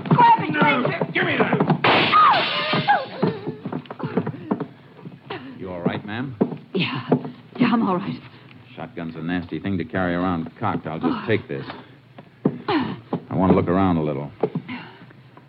Grab 0.10 0.40
it, 0.42 0.64
Ranger. 0.64 1.12
Give 1.14 1.24
me 1.26 1.38
that. 1.38 1.60
You 5.58 5.72
all 5.72 5.82
right, 5.82 6.04
ma'am? 6.06 6.36
Yeah, 6.74 7.10
yeah, 7.58 7.68
I'm 7.72 7.88
all 7.88 7.98
right. 7.98 8.20
Shotgun's 8.76 9.16
a 9.16 9.22
nasty 9.22 9.60
thing 9.60 9.78
to 9.78 9.86
carry 9.86 10.16
around 10.16 10.50
cocked. 10.60 10.88
I'll 10.88 11.00
just 11.00 11.28
take 11.28 11.48
this. 11.48 11.66
I 12.68 13.36
want 13.36 13.52
to 13.52 13.56
look 13.56 13.68
around 13.68 13.98
a 13.98 14.04
little. 14.04 14.32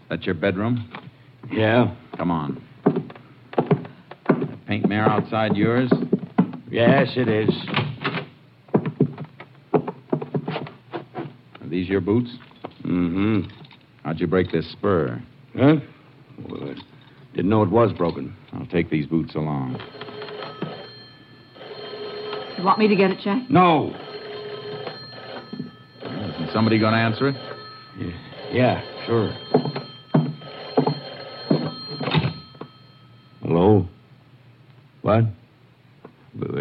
That's 0.09 0.25
your 0.27 0.35
bedroom? 0.35 0.91
Yeah? 1.51 1.95
Come 2.17 2.31
on. 2.31 2.63
That 4.71 4.77
paint 4.77 4.89
mare 4.89 5.09
outside 5.09 5.57
yours? 5.57 5.91
Yes, 6.71 7.09
it 7.17 7.29
is. 7.29 7.51
Are 11.61 11.69
these 11.69 11.89
your 11.89 12.01
boots? 12.01 12.31
Mm-hmm. 12.85 13.51
How'd 14.05 14.21
you 14.21 14.29
break 14.29 14.53
this 14.53 14.71
spur? 14.71 15.21
Huh? 15.57 15.77
Well, 16.49 16.71
I 16.71 16.77
didn't 17.35 17.51
know 17.51 17.65
it 17.65 17.71
was 17.71 17.93
broken. 17.93 18.37
I'll 18.53 18.67
take 18.67 18.91
these 18.91 19.07
boots 19.07 19.35
along. 19.35 19.77
You 22.57 22.63
want 22.63 22.79
me 22.79 22.87
to 22.87 22.95
get 22.95 23.11
it, 23.11 23.19
Jack? 23.25 23.51
No. 23.51 23.93
Isn't 26.05 26.53
somebody 26.53 26.79
going 26.79 26.93
to 26.93 26.99
answer 27.01 27.31
it? 27.31 27.35
Yeah, 28.53 28.81
sure. 29.07 29.33
Hello? 33.43 33.89
What? 35.11 35.25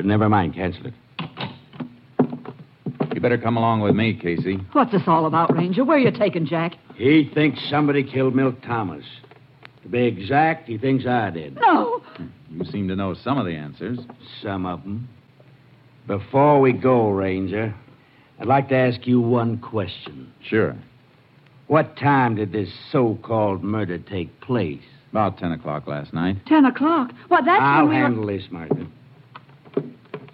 Never 0.04 0.28
mind. 0.28 0.56
Cancel 0.56 0.88
it. 0.88 0.94
You 3.14 3.22
better 3.22 3.38
come 3.38 3.58
along 3.58 3.82
with 3.82 3.94
me, 3.94 4.16
Casey. 4.20 4.58
What's 4.72 4.92
this 4.92 5.04
all 5.06 5.28
about, 5.28 5.56
Ranger? 5.56 5.86
Where 5.86 5.98
are 5.98 6.00
you 6.00 6.10
taking 6.12 6.48
Jack? 6.48 6.76
He 6.96 7.30
thinks 7.32 7.60
somebody 7.70 8.04
killed 8.04 8.34
Milt 8.36 8.56
Thomas. 8.64 9.04
To 9.84 9.90
be 9.90 10.06
exact, 10.06 10.68
he 10.68 10.80
thinks 10.80 11.06
I 11.06 11.30
did. 11.30 11.58
No. 11.58 12.02
You 12.50 12.66
seem 12.66 12.88
to 12.88 12.96
know 12.96 13.14
some 13.14 13.38
of 13.38 13.46
the 13.46 13.54
answers. 13.54 14.00
Some 14.42 14.66
of 14.66 14.82
them. 14.82 15.08
Before 16.08 16.60
we 16.60 16.74
go, 16.74 17.10
Ranger, 17.10 17.76
I'd 18.40 18.48
like 18.48 18.70
to 18.70 18.76
ask 18.76 19.06
you 19.06 19.22
one 19.22 19.60
question. 19.60 20.34
Sure. 20.42 20.76
What 21.68 21.98
time 21.98 22.36
did 22.36 22.52
this 22.52 22.70
so-called 22.92 23.64
murder 23.64 24.00
take 24.00 24.42
place? 24.42 24.82
About 25.12 25.38
10 25.40 25.52
o'clock 25.54 25.88
last 25.88 26.14
night. 26.14 26.38
Ten 26.46 26.66
o'clock. 26.66 27.12
Well, 27.30 27.44
that's 27.44 27.62
I'll 27.62 27.88
when 27.88 27.90
we 27.90 27.96
were- 27.96 28.02
handle 28.04 28.26
this, 28.28 28.44
Martha. 28.52 28.86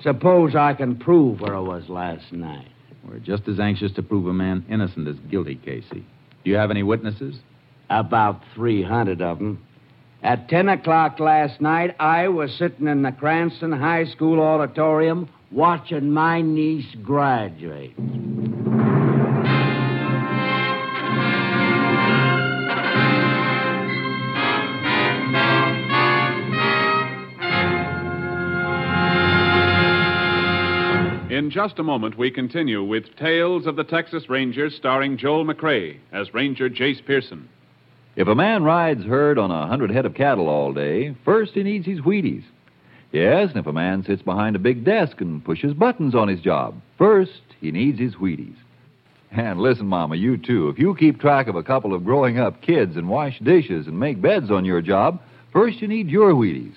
Suppose 0.02 0.56
I 0.56 0.74
can 0.74 0.98
prove 0.98 1.42
where 1.42 1.56
I 1.56 1.60
was 1.60 1.88
last 1.90 2.32
night. 2.32 2.68
We're 3.08 3.20
just 3.20 3.48
as 3.48 3.60
anxious 3.60 3.92
to 3.94 4.04
prove 4.04 4.28
a 4.28 4.34
man 4.34 4.66
innocent 4.70 5.08
as 5.08 5.16
guilty, 5.32 5.56
Casey. 5.56 6.06
Do 6.44 6.52
you 6.52 6.58
have 6.58 6.72
any 6.72 6.84
witnesses? 6.84 7.36
About 7.90 8.42
300 8.56 9.22
of 9.22 9.40
them. 9.40 9.64
At 10.22 10.50
10 10.50 10.70
o'clock 10.70 11.20
last 11.20 11.62
night, 11.62 11.96
I 12.00 12.28
was 12.28 12.54
sitting 12.54 12.88
in 12.88 13.04
the 13.04 13.12
Cranston 13.12 13.72
High 13.72 14.06
School 14.06 14.40
auditorium 14.42 15.30
watching 15.52 16.12
my 16.12 16.42
niece 16.42 16.94
graduate. 17.04 17.94
Just 31.56 31.80
a 31.80 31.84
moment, 31.84 32.18
we 32.18 32.32
continue 32.32 32.84
with 32.84 33.16
Tales 33.16 33.66
of 33.66 33.78
the 33.78 33.86
Texas 33.86 34.30
Rangers 34.30 34.76
starring 34.76 35.18
Joel 35.18 35.46
McCrea 35.46 35.98
as 36.12 36.34
Ranger 36.34 36.70
Jace 36.70 37.00
Pearson. 37.06 37.48
If 38.18 38.28
a 38.28 38.36
man 38.36 38.66
rides 38.66 39.06
herd 39.06 39.40
on 39.40 39.52
a 39.52 39.66
hundred 39.66 39.92
head 39.92 40.06
of 40.06 40.16
cattle 40.16 40.50
all 40.50 40.74
day, 40.74 41.16
first 41.24 41.54
he 41.54 41.64
needs 41.64 41.86
his 41.86 42.02
Wheaties. 42.02 42.44
Yes, 43.14 43.52
and 43.52 43.60
if 43.60 43.68
a 43.68 43.72
man 43.72 44.04
sits 44.04 44.22
behind 44.22 44.58
a 44.58 44.60
big 44.60 44.84
desk 44.84 45.22
and 45.22 45.46
pushes 45.46 45.74
buttons 45.74 46.14
on 46.14 46.28
his 46.28 46.42
job, 46.42 46.76
first 46.98 47.42
he 47.62 47.72
needs 47.72 48.00
his 48.00 48.16
Wheaties. 48.16 48.58
And 49.32 49.58
listen, 49.62 49.88
Mama, 49.88 50.18
you 50.18 50.36
too. 50.36 50.68
If 50.68 50.78
you 50.78 50.94
keep 50.94 51.22
track 51.22 51.48
of 51.48 51.56
a 51.56 51.64
couple 51.64 51.94
of 51.94 52.04
growing 52.04 52.38
up 52.38 52.62
kids 52.62 52.98
and 52.98 53.08
wash 53.08 53.40
dishes 53.40 53.88
and 53.88 53.98
make 53.98 54.22
beds 54.22 54.52
on 54.52 54.66
your 54.66 54.82
job, 54.82 55.22
first 55.54 55.82
you 55.82 55.88
need 55.88 56.10
your 56.10 56.34
Wheaties. 56.34 56.76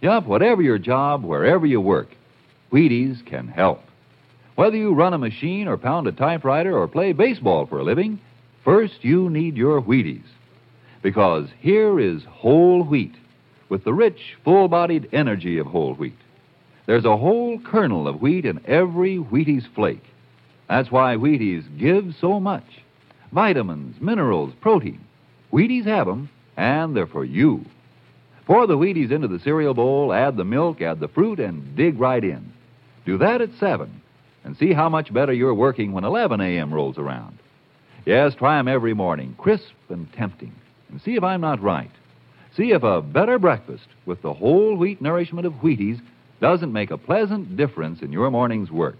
Yup, 0.00 0.26
whatever 0.26 0.62
your 0.62 0.78
job, 0.78 1.24
wherever 1.24 1.66
you 1.66 1.82
work, 1.82 2.08
Wheaties 2.72 3.22
can 3.26 3.48
help. 3.48 3.82
Whether 4.58 4.76
you 4.76 4.92
run 4.92 5.14
a 5.14 5.18
machine 5.18 5.68
or 5.68 5.76
pound 5.76 6.08
a 6.08 6.12
typewriter 6.12 6.76
or 6.76 6.88
play 6.88 7.12
baseball 7.12 7.66
for 7.66 7.78
a 7.78 7.84
living, 7.84 8.18
first 8.64 9.04
you 9.04 9.30
need 9.30 9.56
your 9.56 9.80
Wheaties. 9.80 10.26
Because 11.00 11.46
here 11.60 12.00
is 12.00 12.24
whole 12.24 12.82
wheat 12.82 13.14
with 13.68 13.84
the 13.84 13.94
rich, 13.94 14.34
full 14.42 14.66
bodied 14.66 15.10
energy 15.12 15.58
of 15.58 15.68
whole 15.68 15.94
wheat. 15.94 16.18
There's 16.86 17.04
a 17.04 17.16
whole 17.16 17.60
kernel 17.60 18.08
of 18.08 18.20
wheat 18.20 18.44
in 18.44 18.60
every 18.66 19.18
Wheaties 19.18 19.64
flake. 19.76 20.02
That's 20.68 20.90
why 20.90 21.14
Wheaties 21.14 21.62
give 21.78 22.16
so 22.20 22.40
much. 22.40 22.66
Vitamins, 23.30 24.00
minerals, 24.00 24.52
protein. 24.60 25.04
Wheaties 25.52 25.84
have 25.84 26.08
them, 26.08 26.30
and 26.56 26.96
they're 26.96 27.06
for 27.06 27.24
you. 27.24 27.64
Pour 28.44 28.66
the 28.66 28.76
Wheaties 28.76 29.12
into 29.12 29.28
the 29.28 29.38
cereal 29.38 29.74
bowl, 29.74 30.12
add 30.12 30.36
the 30.36 30.42
milk, 30.42 30.82
add 30.82 30.98
the 30.98 31.06
fruit, 31.06 31.38
and 31.38 31.76
dig 31.76 32.00
right 32.00 32.24
in. 32.24 32.52
Do 33.06 33.18
that 33.18 33.40
at 33.40 33.54
7, 33.60 34.02
and 34.48 34.56
see 34.56 34.72
how 34.72 34.88
much 34.88 35.12
better 35.12 35.32
you're 35.34 35.52
working 35.52 35.92
when 35.92 36.04
11 36.04 36.40
a.m. 36.40 36.72
rolls 36.72 36.96
around. 36.96 37.38
Yes, 38.06 38.34
try 38.34 38.58
'em 38.58 38.66
every 38.66 38.94
morning, 38.94 39.34
crisp 39.36 39.74
and 39.90 40.10
tempting, 40.14 40.54
and 40.88 41.02
see 41.02 41.16
if 41.16 41.22
I'm 41.22 41.42
not 41.42 41.62
right. 41.62 41.90
See 42.56 42.72
if 42.72 42.82
a 42.82 43.02
better 43.02 43.38
breakfast 43.38 43.86
with 44.06 44.22
the 44.22 44.32
whole 44.32 44.74
wheat 44.74 45.02
nourishment 45.02 45.46
of 45.46 45.60
Wheaties 45.60 46.00
doesn't 46.40 46.72
make 46.72 46.90
a 46.90 46.96
pleasant 46.96 47.58
difference 47.58 48.00
in 48.00 48.10
your 48.10 48.30
morning's 48.30 48.70
work. 48.70 48.96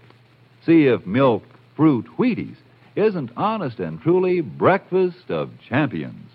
See 0.67 0.85
if 0.85 1.07
milk, 1.07 1.41
fruit, 1.75 2.05
Wheaties 2.19 2.57
isn't 2.95 3.31
honest 3.35 3.79
and 3.79 3.99
truly 3.99 4.41
breakfast 4.41 5.31
of 5.31 5.49
champions. 5.67 6.29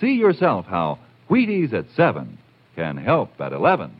See 0.00 0.14
yourself 0.14 0.64
how 0.64 0.98
Wheaties 1.28 1.74
at 1.74 1.90
7 1.90 2.38
can 2.74 2.96
help 2.96 3.38
at 3.38 3.52
11. 3.52 3.90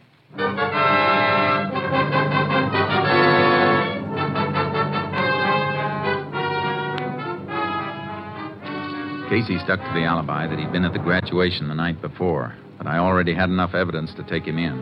Casey 9.37 9.59
stuck 9.59 9.81
to 9.81 9.93
the 9.93 10.03
alibi 10.03 10.47
that 10.47 10.59
he'd 10.59 10.73
been 10.73 10.87
at 10.87 10.95
the 10.95 10.99
graduation 10.99 11.69
the 11.69 11.75
night 11.75 12.01
before, 12.01 12.57
but 12.79 12.87
I 12.87 12.97
already 12.97 13.35
had 13.35 13.51
enough 13.51 13.75
evidence 13.75 14.15
to 14.15 14.23
take 14.23 14.47
him 14.47 14.57
in. 14.57 14.79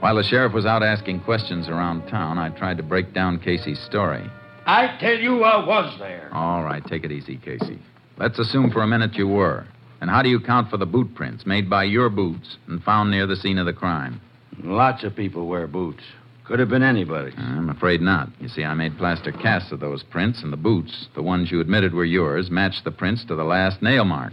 While 0.00 0.14
the 0.14 0.22
sheriff 0.22 0.54
was 0.54 0.64
out 0.64 0.82
asking 0.82 1.20
questions 1.20 1.68
around 1.68 2.08
town, 2.08 2.38
I 2.38 2.48
tried 2.48 2.78
to 2.78 2.82
break 2.82 3.12
down 3.12 3.38
Casey's 3.38 3.78
story. 3.80 4.24
I 4.64 4.96
tell 4.98 5.18
you, 5.18 5.44
I 5.44 5.66
was 5.66 5.98
there. 5.98 6.30
All 6.32 6.64
right, 6.64 6.82
take 6.86 7.04
it 7.04 7.12
easy, 7.12 7.36
Casey. 7.36 7.78
Let's 8.16 8.38
assume 8.38 8.70
for 8.70 8.80
a 8.80 8.86
minute 8.86 9.16
you 9.16 9.28
were. 9.28 9.66
And 10.00 10.08
how 10.08 10.22
do 10.22 10.30
you 10.30 10.40
count 10.40 10.70
for 10.70 10.78
the 10.78 10.86
boot 10.86 11.14
prints 11.14 11.44
made 11.44 11.68
by 11.68 11.84
your 11.84 12.08
boots 12.08 12.56
and 12.68 12.82
found 12.82 13.10
near 13.10 13.26
the 13.26 13.36
scene 13.36 13.58
of 13.58 13.66
the 13.66 13.74
crime? 13.74 14.18
Lots 14.64 15.04
of 15.04 15.14
people 15.14 15.46
wear 15.46 15.66
boots. 15.66 16.04
Could 16.48 16.60
have 16.60 16.70
been 16.70 16.82
anybody. 16.82 17.34
I'm 17.36 17.68
afraid 17.68 18.00
not. 18.00 18.30
You 18.40 18.48
see, 18.48 18.64
I 18.64 18.72
made 18.72 18.96
plaster 18.96 19.32
casts 19.32 19.70
of 19.70 19.80
those 19.80 20.02
prints, 20.02 20.42
and 20.42 20.50
the 20.50 20.56
boots, 20.56 21.08
the 21.14 21.22
ones 21.22 21.50
you 21.50 21.60
admitted 21.60 21.92
were 21.92 22.06
yours, 22.06 22.50
matched 22.50 22.84
the 22.84 22.90
prints 22.90 23.22
to 23.26 23.34
the 23.34 23.44
last 23.44 23.82
nail 23.82 24.06
mark. 24.06 24.32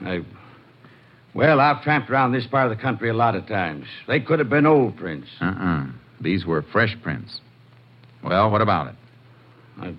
I. 0.00 0.20
Well, 1.34 1.58
I've 1.58 1.82
tramped 1.82 2.08
around 2.08 2.30
this 2.30 2.46
part 2.46 2.70
of 2.70 2.76
the 2.76 2.80
country 2.80 3.10
a 3.10 3.14
lot 3.14 3.34
of 3.34 3.48
times. 3.48 3.86
They 4.06 4.20
could 4.20 4.38
have 4.38 4.48
been 4.48 4.64
old 4.64 4.96
prints. 4.96 5.26
Uh 5.40 5.46
uh 5.46 5.86
These 6.20 6.46
were 6.46 6.62
fresh 6.62 6.96
prints. 7.02 7.40
Well, 8.22 8.48
what 8.48 8.62
about 8.62 8.86
it? 8.86 8.94
I. 9.80 9.94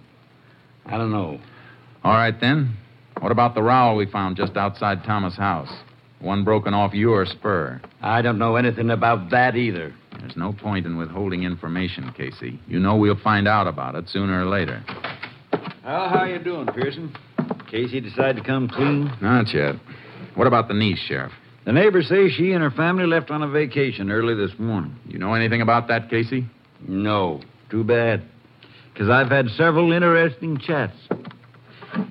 I 0.85 0.97
don't 0.97 1.11
know. 1.11 1.37
All 2.05 2.13
right, 2.13 2.39
then. 2.39 2.77
What 3.19 3.33
about 3.33 3.55
the 3.55 3.61
rowel 3.61 3.97
we 3.97 4.05
found 4.05 4.37
just 4.37 4.55
outside 4.55 5.03
Thomas' 5.03 5.35
house? 5.35 5.73
One 6.19 6.45
broken 6.45 6.73
off 6.73 6.93
your 6.93 7.25
spur. 7.25 7.81
I 8.01 8.21
don't 8.21 8.39
know 8.39 8.55
anything 8.55 8.89
about 8.89 9.31
that 9.31 9.57
either. 9.57 9.93
There's 10.19 10.37
no 10.37 10.53
point 10.53 10.85
in 10.85 10.97
withholding 10.97 11.43
information, 11.43 12.11
Casey. 12.15 12.59
You 12.67 12.79
know 12.79 12.95
we'll 12.95 13.19
find 13.19 13.47
out 13.47 13.67
about 13.67 13.95
it 13.95 14.09
sooner 14.09 14.41
or 14.41 14.45
later. 14.45 14.83
Well, 15.85 16.09
how 16.09 16.25
you 16.25 16.39
doing, 16.39 16.67
Pearson? 16.67 17.15
Casey 17.69 18.01
decided 18.01 18.37
to 18.37 18.43
come 18.43 18.67
clean? 18.67 19.11
Not 19.21 19.53
yet. 19.53 19.75
What 20.35 20.47
about 20.47 20.67
the 20.67 20.73
niece, 20.73 20.99
Sheriff? 20.99 21.31
The 21.65 21.73
neighbors 21.73 22.07
say 22.07 22.29
she 22.29 22.53
and 22.53 22.63
her 22.63 22.71
family 22.71 23.05
left 23.05 23.29
on 23.29 23.43
a 23.43 23.47
vacation 23.47 24.09
early 24.11 24.35
this 24.35 24.57
morning. 24.57 24.95
You 25.07 25.19
know 25.19 25.33
anything 25.33 25.61
about 25.61 25.87
that, 25.89 26.09
Casey? 26.09 26.45
No. 26.87 27.41
Too 27.69 27.83
bad. 27.83 28.23
Because 28.93 29.09
I've 29.09 29.29
had 29.29 29.49
several 29.49 29.91
interesting 29.91 30.57
chats. 30.59 30.95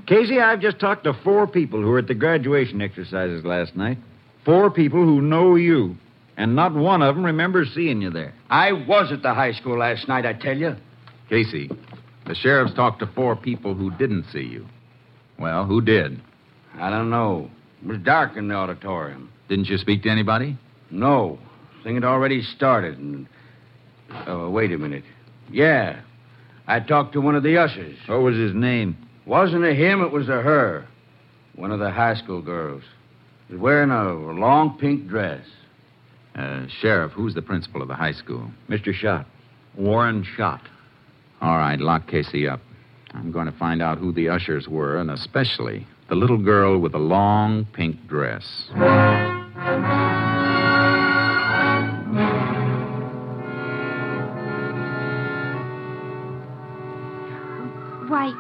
Casey, 0.07 0.41
I've 0.41 0.61
just 0.61 0.79
talked 0.79 1.05
to 1.05 1.15
four 1.25 1.47
people 1.47 1.81
who 1.81 1.89
were 1.89 1.99
at 1.99 2.07
the 2.07 2.15
graduation 2.15 2.81
exercises 2.83 3.45
last 3.45 3.77
night. 3.77 3.99
Four 4.45 4.71
people 4.71 5.05
who 5.05 5.21
know 5.21 5.55
you. 5.55 5.97
And 6.37 6.55
not 6.55 6.75
one 6.75 7.03
of 7.03 7.15
them 7.15 7.25
remembers 7.25 7.73
seeing 7.75 8.03
you 8.03 8.11
there. 8.11 8.35
I 8.51 8.73
was 8.73 9.11
at 9.11 9.23
the 9.23 9.33
high 9.33 9.53
school 9.53 9.79
last 9.79 10.07
night, 10.07 10.27
I 10.27 10.35
tell 10.35 10.57
you. 10.57 10.77
Casey, 11.29 11.71
the 12.27 12.35
sheriff's 12.35 12.75
talked 12.75 13.01
to 13.01 13.07
four 13.07 13.37
people 13.37 13.75
who 13.75 13.91
didn't 13.93 14.27
see 14.33 14.43
you. 14.43 14.67
Well, 15.39 15.65
who 15.65 15.81
did? 15.81 16.21
I 16.79 16.91
don't 16.91 17.11
know. 17.11 17.51
It 17.83 17.89
was 17.89 17.99
dark 17.99 18.37
in 18.37 18.49
the 18.49 18.55
auditorium. 18.55 19.33
Didn't 19.49 19.67
you 19.67 19.79
speak 19.79 20.03
to 20.03 20.11
anybody? 20.11 20.59
No. 20.91 21.39
Thing 21.83 21.95
had 21.95 22.05
already 22.05 22.43
started. 22.43 22.99
And... 22.99 23.27
Oh, 24.27 24.51
wait 24.51 24.73
a 24.73 24.79
minute. 24.79 25.05
Yeah. 25.51 26.01
I 26.67 26.81
talked 26.81 27.13
to 27.15 27.21
one 27.21 27.35
of 27.35 27.43
the 27.43 27.59
ushers. 27.59 27.97
What 28.07 28.23
was 28.23 28.37
his 28.37 28.55
name? 28.55 28.97
Wasn't 29.25 29.65
a 29.65 29.75
him, 29.75 30.03
it 30.03 30.13
was 30.13 30.29
a 30.29 30.43
her. 30.43 30.87
One 31.55 31.71
of 31.71 31.79
the 31.79 31.91
high 31.91 32.15
school 32.15 32.43
girls. 32.43 32.83
Was 33.51 33.59
wearing 33.59 33.91
a 33.91 34.13
long 34.13 34.77
pink 34.79 35.09
dress. 35.09 35.45
Uh, 36.37 36.67
Sheriff, 36.81 37.13
who's 37.13 37.35
the 37.35 37.41
principal 37.41 37.81
of 37.81 37.89
the 37.89 37.95
high 37.95 38.13
school? 38.13 38.51
Mr. 38.69 38.93
Schott. 38.93 39.27
Warren 39.75 40.23
Schott. 40.37 40.61
All 41.41 41.57
right, 41.57 41.79
lock 41.79 42.07
Casey 42.09 42.47
up. 42.47 42.61
I'm 43.15 43.33
going 43.33 43.47
to 43.47 43.59
find 43.59 43.81
out 43.81 43.97
who 43.97 44.13
the 44.13 44.29
ushers 44.29 44.69
were, 44.69 44.99
and 44.99 45.11
especially 45.11 45.87
the 46.09 46.15
little 46.15 46.37
girl 46.37 46.79
with 46.79 46.93
the 46.93 46.99
long 46.99 47.67
pink 47.73 48.07
dress. 48.07 48.69
Why, 58.09 58.31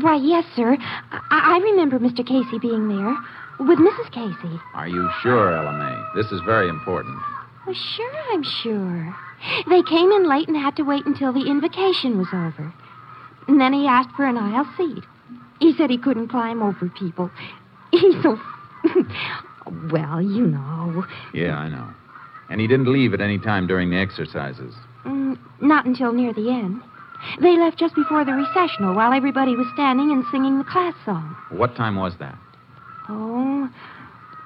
why, 0.00 0.16
yes, 0.16 0.44
sir. 0.54 0.76
I, 0.78 1.20
I 1.30 1.58
remember 1.62 1.98
Mr. 1.98 2.26
Casey 2.26 2.58
being 2.58 2.88
there 2.88 3.16
with 3.60 3.78
Mrs. 3.78 4.10
Casey. 4.10 4.60
Are 4.74 4.88
you 4.88 5.08
sure, 5.22 5.54
Ella 5.54 5.72
May? 5.72 6.20
This 6.20 6.32
is 6.32 6.40
very 6.44 6.68
important. 6.68 7.18
Oh, 7.66 7.74
sure, 7.74 8.32
I'm 8.32 8.42
sure. 8.42 9.16
They 9.68 9.82
came 9.82 10.10
in 10.10 10.28
late 10.28 10.48
and 10.48 10.56
had 10.56 10.76
to 10.76 10.82
wait 10.82 11.06
until 11.06 11.32
the 11.32 11.46
invocation 11.46 12.18
was 12.18 12.28
over. 12.32 12.72
And 13.48 13.60
then 13.60 13.72
he 13.72 13.86
asked 13.86 14.14
for 14.16 14.24
an 14.24 14.38
aisle 14.38 14.68
seat. 14.76 15.04
He 15.60 15.74
said 15.74 15.90
he 15.90 15.98
couldn't 15.98 16.28
climb 16.28 16.62
over 16.62 16.88
people. 16.88 17.30
He's 17.90 18.22
so. 18.22 18.40
well, 19.92 20.22
you 20.22 20.46
know. 20.46 21.04
Yeah, 21.34 21.58
I 21.58 21.68
know. 21.68 21.88
And 22.48 22.60
he 22.60 22.66
didn't 22.66 22.92
leave 22.92 23.12
at 23.12 23.20
any 23.20 23.38
time 23.38 23.66
during 23.66 23.90
the 23.90 23.98
exercises. 23.98 24.74
Mm, 25.04 25.38
not 25.60 25.84
until 25.84 26.12
near 26.12 26.32
the 26.32 26.50
end. 26.50 26.80
They 27.40 27.58
left 27.58 27.78
just 27.78 27.94
before 27.94 28.24
the 28.24 28.32
recessional 28.32 28.94
while 28.94 29.12
everybody 29.12 29.54
was 29.54 29.66
standing 29.74 30.10
and 30.10 30.24
singing 30.30 30.58
the 30.58 30.64
class 30.64 30.94
song. 31.04 31.36
What 31.50 31.76
time 31.76 31.96
was 31.96 32.16
that? 32.18 32.38
Oh, 33.12 33.68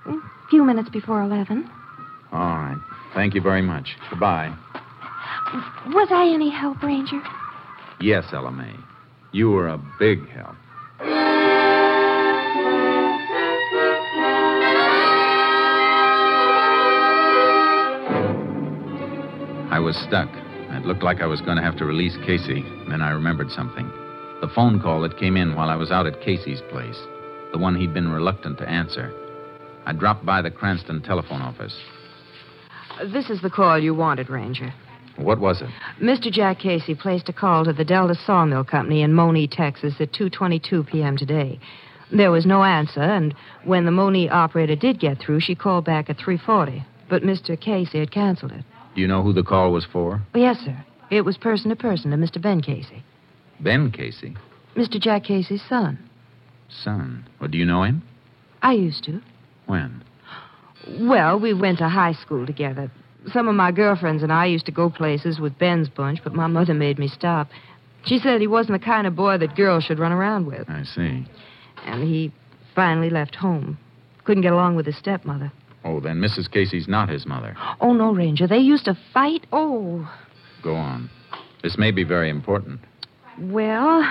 a 0.06 0.48
few 0.48 0.64
minutes 0.64 0.88
before 0.88 1.22
11. 1.22 1.70
All 2.32 2.38
right. 2.40 2.78
Thank 3.14 3.34
you 3.34 3.42
very 3.42 3.60
much. 3.60 3.96
Goodbye. 4.08 4.56
Was 5.88 6.08
I 6.10 6.32
any 6.32 6.48
help, 6.50 6.82
Ranger? 6.82 7.22
Yes, 8.00 8.24
Ella 8.32 8.50
May. 8.50 8.74
You 9.32 9.50
were 9.50 9.68
a 9.68 9.78
big 9.98 10.26
help. 10.30 10.56
I 19.70 19.78
was 19.78 19.96
stuck. 19.96 20.28
It 20.70 20.86
looked 20.86 21.02
like 21.02 21.20
I 21.20 21.26
was 21.26 21.40
going 21.40 21.56
to 21.56 21.62
have 21.62 21.76
to 21.78 21.84
release 21.84 22.16
Casey. 22.24 22.62
Then 22.88 23.02
I 23.02 23.10
remembered 23.10 23.50
something. 23.50 23.86
The 24.40 24.48
phone 24.54 24.80
call 24.80 25.00
that 25.02 25.18
came 25.18 25.36
in 25.36 25.54
while 25.54 25.68
I 25.68 25.76
was 25.76 25.90
out 25.90 26.06
at 26.06 26.20
Casey's 26.20 26.60
place. 26.70 26.98
The 27.54 27.60
one 27.60 27.76
he'd 27.76 27.94
been 27.94 28.10
reluctant 28.10 28.58
to 28.58 28.68
answer. 28.68 29.14
I 29.86 29.92
dropped 29.92 30.26
by 30.26 30.42
the 30.42 30.50
Cranston 30.50 31.02
telephone 31.02 31.40
office. 31.40 31.72
This 33.12 33.30
is 33.30 33.42
the 33.42 33.48
call 33.48 33.78
you 33.78 33.94
wanted, 33.94 34.28
Ranger. 34.28 34.74
What 35.18 35.38
was 35.38 35.62
it? 35.62 35.68
Mr. 36.02 36.32
Jack 36.32 36.58
Casey 36.58 36.96
placed 36.96 37.28
a 37.28 37.32
call 37.32 37.64
to 37.64 37.72
the 37.72 37.84
Delta 37.84 38.16
Sawmill 38.16 38.64
Company 38.64 39.02
in 39.02 39.14
Monee, 39.14 39.46
Texas 39.46 39.94
at 40.00 40.10
2:22 40.10 40.84
p.m. 40.84 41.16
today. 41.16 41.60
There 42.10 42.32
was 42.32 42.44
no 42.44 42.64
answer, 42.64 43.02
and 43.02 43.32
when 43.62 43.84
the 43.84 43.92
Monee 43.92 44.28
operator 44.28 44.74
did 44.74 44.98
get 44.98 45.20
through, 45.20 45.38
she 45.38 45.54
called 45.54 45.84
back 45.84 46.10
at 46.10 46.18
3:40. 46.18 46.84
But 47.08 47.22
Mr. 47.22 47.58
Casey 47.58 48.00
had 48.00 48.10
canceled 48.10 48.50
it. 48.50 48.64
Do 48.96 49.00
you 49.00 49.06
know 49.06 49.22
who 49.22 49.32
the 49.32 49.44
call 49.44 49.70
was 49.70 49.84
for? 49.84 50.20
Oh, 50.34 50.38
yes, 50.40 50.58
sir. 50.58 50.76
It 51.08 51.24
was 51.24 51.36
person 51.36 51.70
to 51.70 51.76
person 51.76 52.10
to 52.10 52.16
Mr. 52.16 52.42
Ben 52.42 52.62
Casey. 52.62 53.04
Ben 53.60 53.92
Casey? 53.92 54.34
Mr. 54.74 54.98
Jack 54.98 55.22
Casey's 55.22 55.62
son. 55.68 56.00
Son? 56.68 57.26
Well, 57.40 57.48
do 57.48 57.58
you 57.58 57.64
know 57.64 57.82
him? 57.82 58.02
I 58.62 58.72
used 58.72 59.04
to. 59.04 59.20
When? 59.66 60.02
Well, 61.00 61.38
we 61.40 61.54
went 61.54 61.78
to 61.78 61.88
high 61.88 62.12
school 62.12 62.46
together. 62.46 62.90
Some 63.32 63.48
of 63.48 63.54
my 63.54 63.72
girlfriends 63.72 64.22
and 64.22 64.32
I 64.32 64.46
used 64.46 64.66
to 64.66 64.72
go 64.72 64.90
places 64.90 65.38
with 65.40 65.58
Ben's 65.58 65.88
bunch, 65.88 66.20
but 66.22 66.34
my 66.34 66.46
mother 66.46 66.74
made 66.74 66.98
me 66.98 67.08
stop. 67.08 67.48
She 68.04 68.18
said 68.18 68.40
he 68.40 68.46
wasn't 68.46 68.78
the 68.78 68.84
kind 68.84 69.06
of 69.06 69.16
boy 69.16 69.38
that 69.38 69.56
girls 69.56 69.84
should 69.84 69.98
run 69.98 70.12
around 70.12 70.46
with. 70.46 70.68
I 70.68 70.82
see. 70.84 71.26
And 71.86 72.02
he 72.02 72.32
finally 72.74 73.08
left 73.08 73.34
home. 73.34 73.78
Couldn't 74.24 74.42
get 74.42 74.52
along 74.52 74.76
with 74.76 74.84
his 74.86 74.96
stepmother. 74.98 75.52
Oh, 75.84 76.00
then 76.00 76.16
Mrs. 76.18 76.50
Casey's 76.50 76.88
not 76.88 77.08
his 77.08 77.26
mother. 77.26 77.56
Oh, 77.80 77.92
no, 77.92 78.12
Ranger. 78.12 78.46
They 78.46 78.58
used 78.58 78.86
to 78.86 78.96
fight. 79.12 79.46
Oh, 79.52 80.10
Go 80.62 80.74
on. 80.74 81.10
This 81.62 81.76
may 81.76 81.90
be 81.90 82.04
very 82.04 82.30
important. 82.30 82.80
Well, 83.38 84.02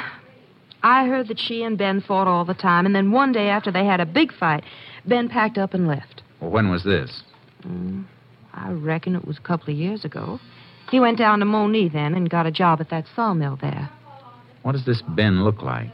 I 0.83 1.07
heard 1.07 1.29
that 1.29 1.39
she 1.39 1.63
and 1.63 1.77
Ben 1.77 2.01
fought 2.01 2.27
all 2.27 2.43
the 2.43 2.53
time, 2.53 2.85
and 2.85 2.93
then 2.93 3.11
one 3.11 3.31
day 3.31 3.47
after 3.47 3.71
they 3.71 3.85
had 3.85 4.01
a 4.01 4.05
big 4.05 4.33
fight, 4.33 4.63
Ben 5.05 5.29
packed 5.29 5.57
up 5.57 5.73
and 5.73 5.87
left. 5.87 6.21
Well, 6.41 6.51
when 6.51 6.69
was 6.69 6.83
this? 6.83 7.23
Mm, 7.65 8.03
I 8.53 8.71
reckon 8.71 9.15
it 9.15 9.25
was 9.25 9.37
a 9.37 9.41
couple 9.41 9.73
of 9.73 9.79
years 9.79 10.03
ago. 10.03 10.41
He 10.91 10.99
went 10.99 11.17
down 11.17 11.39
to 11.39 11.45
Moni 11.45 11.87
then 11.87 12.13
and 12.13 12.29
got 12.29 12.45
a 12.45 12.51
job 12.51 12.81
at 12.81 12.89
that 12.89 13.05
sawmill 13.15 13.57
there. 13.61 13.89
What 14.63 14.73
does 14.73 14.85
this 14.85 15.01
Ben 15.15 15.45
look 15.45 15.61
like? 15.61 15.91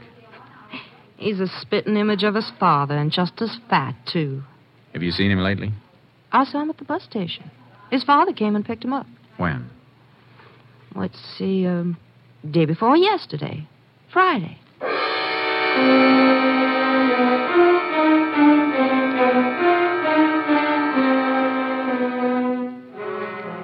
He's 1.18 1.40
a 1.40 1.48
spitting 1.62 1.96
image 1.96 2.24
of 2.24 2.34
his 2.34 2.52
father 2.60 2.98
and 2.98 3.12
just 3.12 3.42
as 3.42 3.58
fat, 3.70 3.96
too. 4.12 4.42
Have 4.94 5.04
you 5.04 5.12
seen 5.12 5.30
him 5.30 5.40
lately? 5.40 5.72
I 6.32 6.46
saw 6.46 6.62
him 6.62 6.70
at 6.70 6.78
the 6.78 6.86
bus 6.86 7.04
station. 7.04 7.52
His 7.92 8.04
father 8.04 8.34
came 8.34 8.56
and 8.56 8.66
picked 8.66 8.84
him 8.84 8.94
up. 8.94 9.06
When? 9.38 9.70
Let's 10.96 11.20
see, 11.38 11.68
um, 11.68 11.98
day 12.50 12.66
before 12.66 12.98
yesterday. 12.98 13.68
Friday. 14.12 14.58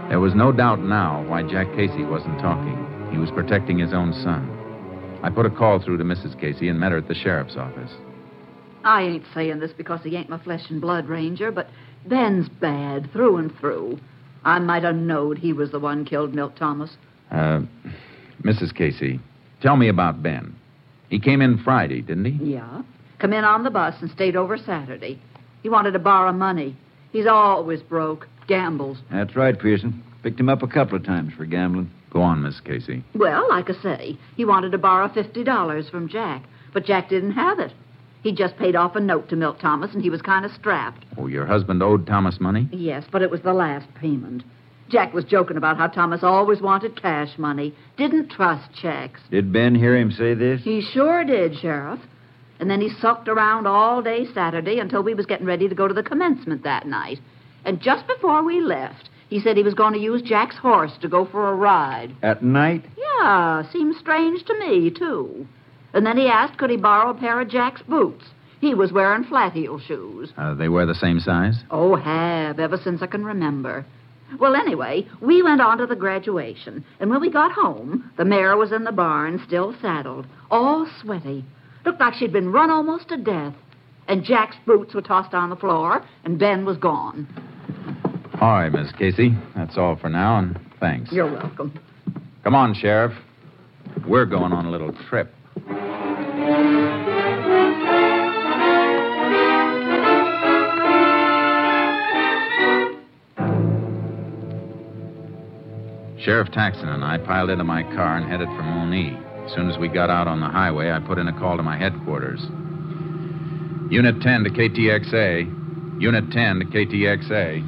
There 0.10 0.20
was 0.20 0.34
no 0.34 0.52
doubt 0.52 0.80
now 0.80 1.26
why 1.28 1.44
Jack 1.44 1.68
Casey 1.76 2.06
wasn't 2.06 2.40
talking. 2.40 2.78
He 3.12 3.18
was 3.18 3.32
protecting 3.32 3.78
his 3.78 3.94
own 3.94 4.14
son. 4.14 4.50
I 5.24 5.30
put 5.30 5.46
a 5.46 5.50
call 5.50 5.80
through 5.80 5.98
to 5.98 6.04
Mrs. 6.04 6.40
Casey 6.40 6.70
and 6.70 6.80
met 6.80 6.92
her 6.92 7.00
at 7.00 7.08
the 7.08 7.16
sheriff's 7.16 7.58
office. 7.58 7.92
I 8.84 9.02
ain't 9.02 9.26
saying 9.34 9.60
this 9.60 9.72
because 9.74 10.02
he 10.04 10.16
ain't 10.16 10.30
my 10.30 10.38
flesh 10.38 10.70
and 10.70 10.80
blood, 10.80 11.08
Ranger, 11.08 11.52
but 11.52 11.68
Ben's 12.08 12.48
bad 12.48 13.12
through 13.12 13.38
and 13.38 13.58
through. 13.58 14.00
I 14.44 14.60
might 14.60 14.84
have 14.84 14.96
knowed 14.96 15.40
he 15.40 15.54
was 15.54 15.72
the 15.72 15.80
one 15.80 16.06
killed 16.06 16.36
Milt 16.36 16.56
Thomas. 16.56 16.96
Uh, 17.32 17.62
Mrs. 18.44 18.74
Casey, 18.74 19.20
tell 19.60 19.76
me 19.76 19.88
about 19.88 20.22
Ben. 20.22 20.56
He 21.10 21.20
came 21.20 21.42
in 21.42 21.58
Friday, 21.64 22.02
didn't 22.02 22.26
he? 22.26 22.54
Yeah. 22.54 22.82
Come 23.20 23.34
in 23.34 23.44
on 23.44 23.64
the 23.64 23.70
bus 23.70 23.96
and 24.02 24.12
stayed 24.12 24.36
over 24.36 24.58
Saturday. 24.58 25.20
He 25.64 25.70
wanted 25.70 25.92
to 25.92 26.00
borrow 26.00 26.32
money. 26.32 26.76
He's 27.12 27.28
always 27.28 27.82
broke. 27.82 28.28
Gambles. 28.48 29.00
That's 29.12 29.36
right, 29.36 29.58
Pearson. 29.58 30.04
Picked 30.22 30.40
him 30.40 30.50
up 30.50 30.62
a 30.62 30.68
couple 30.68 30.96
of 30.98 31.04
times 31.04 31.34
for 31.34 31.46
gambling. 31.46 31.90
Go 32.12 32.22
on, 32.22 32.44
Miss 32.44 32.60
Casey. 32.60 33.04
Well, 33.16 33.48
like 33.50 33.70
I 33.70 33.82
say, 33.82 34.18
he 34.38 34.46
wanted 34.46 34.72
to 34.72 34.78
borrow 34.78 35.08
$50 35.08 35.90
from 35.90 36.08
Jack, 36.08 36.44
but 36.74 36.86
Jack 36.86 37.10
didn't 37.10 37.32
have 37.32 37.60
it. 37.60 37.74
He 38.22 38.32
just 38.32 38.58
paid 38.58 38.76
off 38.76 38.96
a 38.96 39.00
note 39.00 39.30
to 39.30 39.36
Milt 39.36 39.60
Thomas, 39.60 39.94
and 39.94 40.02
he 40.02 40.10
was 40.10 40.22
kind 40.22 40.46
of 40.46 40.52
strapped. 40.52 41.06
Oh, 41.18 41.28
your 41.28 41.46
husband 41.46 41.84
owed 41.84 42.08
Thomas 42.08 42.40
money? 42.40 42.68
Yes, 42.72 43.04
but 43.12 43.22
it 43.22 43.30
was 43.30 43.42
the 43.42 43.54
last 43.54 43.88
payment. 43.96 44.44
Jack 44.90 45.14
was 45.14 45.26
joking 45.26 45.58
about 45.58 45.78
how 45.78 45.88
Thomas 45.88 46.24
always 46.24 46.62
wanted 46.62 47.02
cash 47.02 47.38
money, 47.38 47.74
didn't 47.98 48.30
trust 48.30 48.72
checks. 48.74 49.20
Did 49.32 49.52
Ben 49.52 49.74
hear 49.74 49.98
him 49.98 50.12
say 50.12 50.34
this? 50.36 50.62
He 50.64 50.82
sure 50.82 51.24
did, 51.24 51.58
Sheriff. 51.58 52.00
And 52.60 52.70
then 52.70 52.82
he 52.82 52.90
sulked 52.90 53.28
around 53.28 53.68
all 53.68 54.02
day 54.02 54.26
Saturday 54.34 54.80
until 54.80 55.04
we 55.04 55.14
was 55.14 55.26
getting 55.26 55.48
ready 55.48 55.68
to 55.68 55.76
go 55.76 55.88
to 55.88 55.94
the 55.94 56.04
commencement 56.04 56.64
that 56.64 56.88
night. 56.88 57.20
And 57.66 57.82
just 57.82 58.08
before 58.08 58.44
we 58.44 58.62
left, 58.62 59.10
he 59.30 59.40
said 59.40 59.58
he 59.58 59.64
was 59.64 59.74
going 59.74 59.94
to 59.94 60.00
use 60.00 60.22
Jack's 60.22 60.56
horse 60.56 60.94
to 61.02 61.10
go 61.10 61.26
for 61.26 61.50
a 61.50 61.56
ride. 61.56 62.16
At 62.22 62.44
night? 62.44 62.86
Yeah, 62.96 63.64
seems 63.72 63.98
strange 63.98 64.46
to 64.46 64.58
me, 64.60 64.92
too. 64.92 65.48
And 65.94 66.06
then 66.06 66.18
he 66.18 66.28
asked 66.28 66.58
could 66.58 66.70
he 66.70 66.78
borrow 66.78 67.10
a 67.10 67.14
pair 67.14 67.42
of 67.42 67.50
Jack's 67.50 67.82
boots. 67.82 68.26
He 68.62 68.74
was 68.74 68.92
wearing 68.92 69.24
flat 69.24 69.54
heel 69.54 69.80
shoes. 69.80 70.32
Uh, 70.38 70.54
they 70.54 70.70
wear 70.70 70.86
the 70.86 70.96
same 70.96 71.20
size? 71.20 71.64
Oh, 71.72 71.96
have, 71.96 72.60
ever 72.60 72.78
since 72.78 73.02
I 73.02 73.08
can 73.08 73.26
remember. 73.26 73.86
Well, 74.40 74.56
anyway, 74.56 75.08
we 75.22 75.42
went 75.42 75.62
on 75.62 75.78
to 75.78 75.86
the 75.86 75.96
graduation, 75.96 76.84
and 77.00 77.10
when 77.10 77.22
we 77.22 77.30
got 77.30 77.52
home, 77.52 78.12
the 78.18 78.26
mare 78.26 78.58
was 78.58 78.72
in 78.72 78.84
the 78.84 78.92
barn, 78.92 79.42
still 79.48 79.76
saddled, 79.82 80.26
all 80.52 80.88
sweaty. 81.02 81.46
Looked 81.86 82.00
like 82.00 82.16
she'd 82.16 82.34
been 82.34 82.52
run 82.52 82.70
almost 82.70 83.10
to 83.10 83.18
death. 83.18 83.54
And 84.08 84.24
Jack's 84.24 84.56
boots 84.66 84.94
were 84.94 85.02
tossed 85.02 85.34
on 85.34 85.50
the 85.50 85.56
floor, 85.56 86.06
and 86.24 86.38
Ben 86.38 86.66
was 86.66 86.78
gone. 86.78 87.28
All 88.40 88.52
right, 88.52 88.72
Miss 88.72 88.92
Casey. 88.92 89.32
That's 89.56 89.78
all 89.78 89.96
for 89.96 90.10
now, 90.10 90.38
and 90.40 90.60
thanks. 90.80 91.12
You're 91.12 91.32
welcome. 91.32 91.80
Come 92.44 92.56
on, 92.56 92.76
Sheriff. 92.76 93.14
We're 94.08 94.26
going 94.26 94.52
on 94.52 94.66
a 94.66 94.72
little 94.72 94.94
trip. 95.10 95.35
Sheriff 106.26 106.50
Taxon 106.50 106.88
and 106.88 107.06
I 107.06 107.20
piled 107.20 107.52
into 107.52 107.64
my 107.64 107.84
car 107.84 108.18
and 108.18 108.28
headed 108.28 108.48
for 108.48 108.64
Moni. 108.64 109.16
As 109.46 109.54
soon 109.54 109.70
as 109.70 109.78
we 109.78 109.88
got 109.88 110.10
out 110.10 110.28
on 110.28 110.42
the 110.42 110.50
highway, 110.50 110.90
I 110.90 111.00
put 111.00 111.20
in 111.20 111.28
a 111.28 111.40
call 111.40 111.56
to 111.56 111.62
my 111.62 111.78
headquarters. 111.78 112.42
Unit 113.92 114.20
10 114.20 114.44
to 114.46 114.50
KTXA. 114.50 116.02
Unit 116.02 116.32
10 116.32 116.60
to 116.60 116.66
KTXA. 116.66 117.62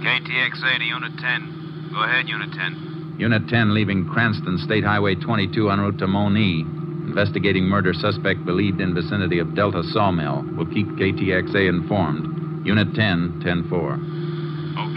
KTXA 0.00 0.78
to 0.78 0.84
Unit 0.84 1.12
10. 1.20 1.90
Go 1.92 2.02
ahead, 2.02 2.28
Unit 2.30 2.48
10. 2.50 3.16
Unit 3.18 3.46
10 3.46 3.74
leaving 3.74 4.08
Cranston 4.08 4.56
State 4.64 4.82
Highway 4.82 5.14
22 5.14 5.70
en 5.70 5.80
route 5.80 5.98
to 5.98 6.06
Moni. 6.06 6.60
Investigating 6.62 7.64
murder 7.64 7.92
suspect 7.92 8.42
believed 8.46 8.80
in 8.80 8.94
vicinity 8.94 9.38
of 9.38 9.54
Delta 9.54 9.82
Sawmill. 9.92 10.46
Will 10.56 10.64
keep 10.72 10.86
KTXA 10.96 11.68
informed. 11.68 12.66
Unit 12.66 12.94
10, 12.94 13.42
10 13.44 13.68
4. 13.68 13.92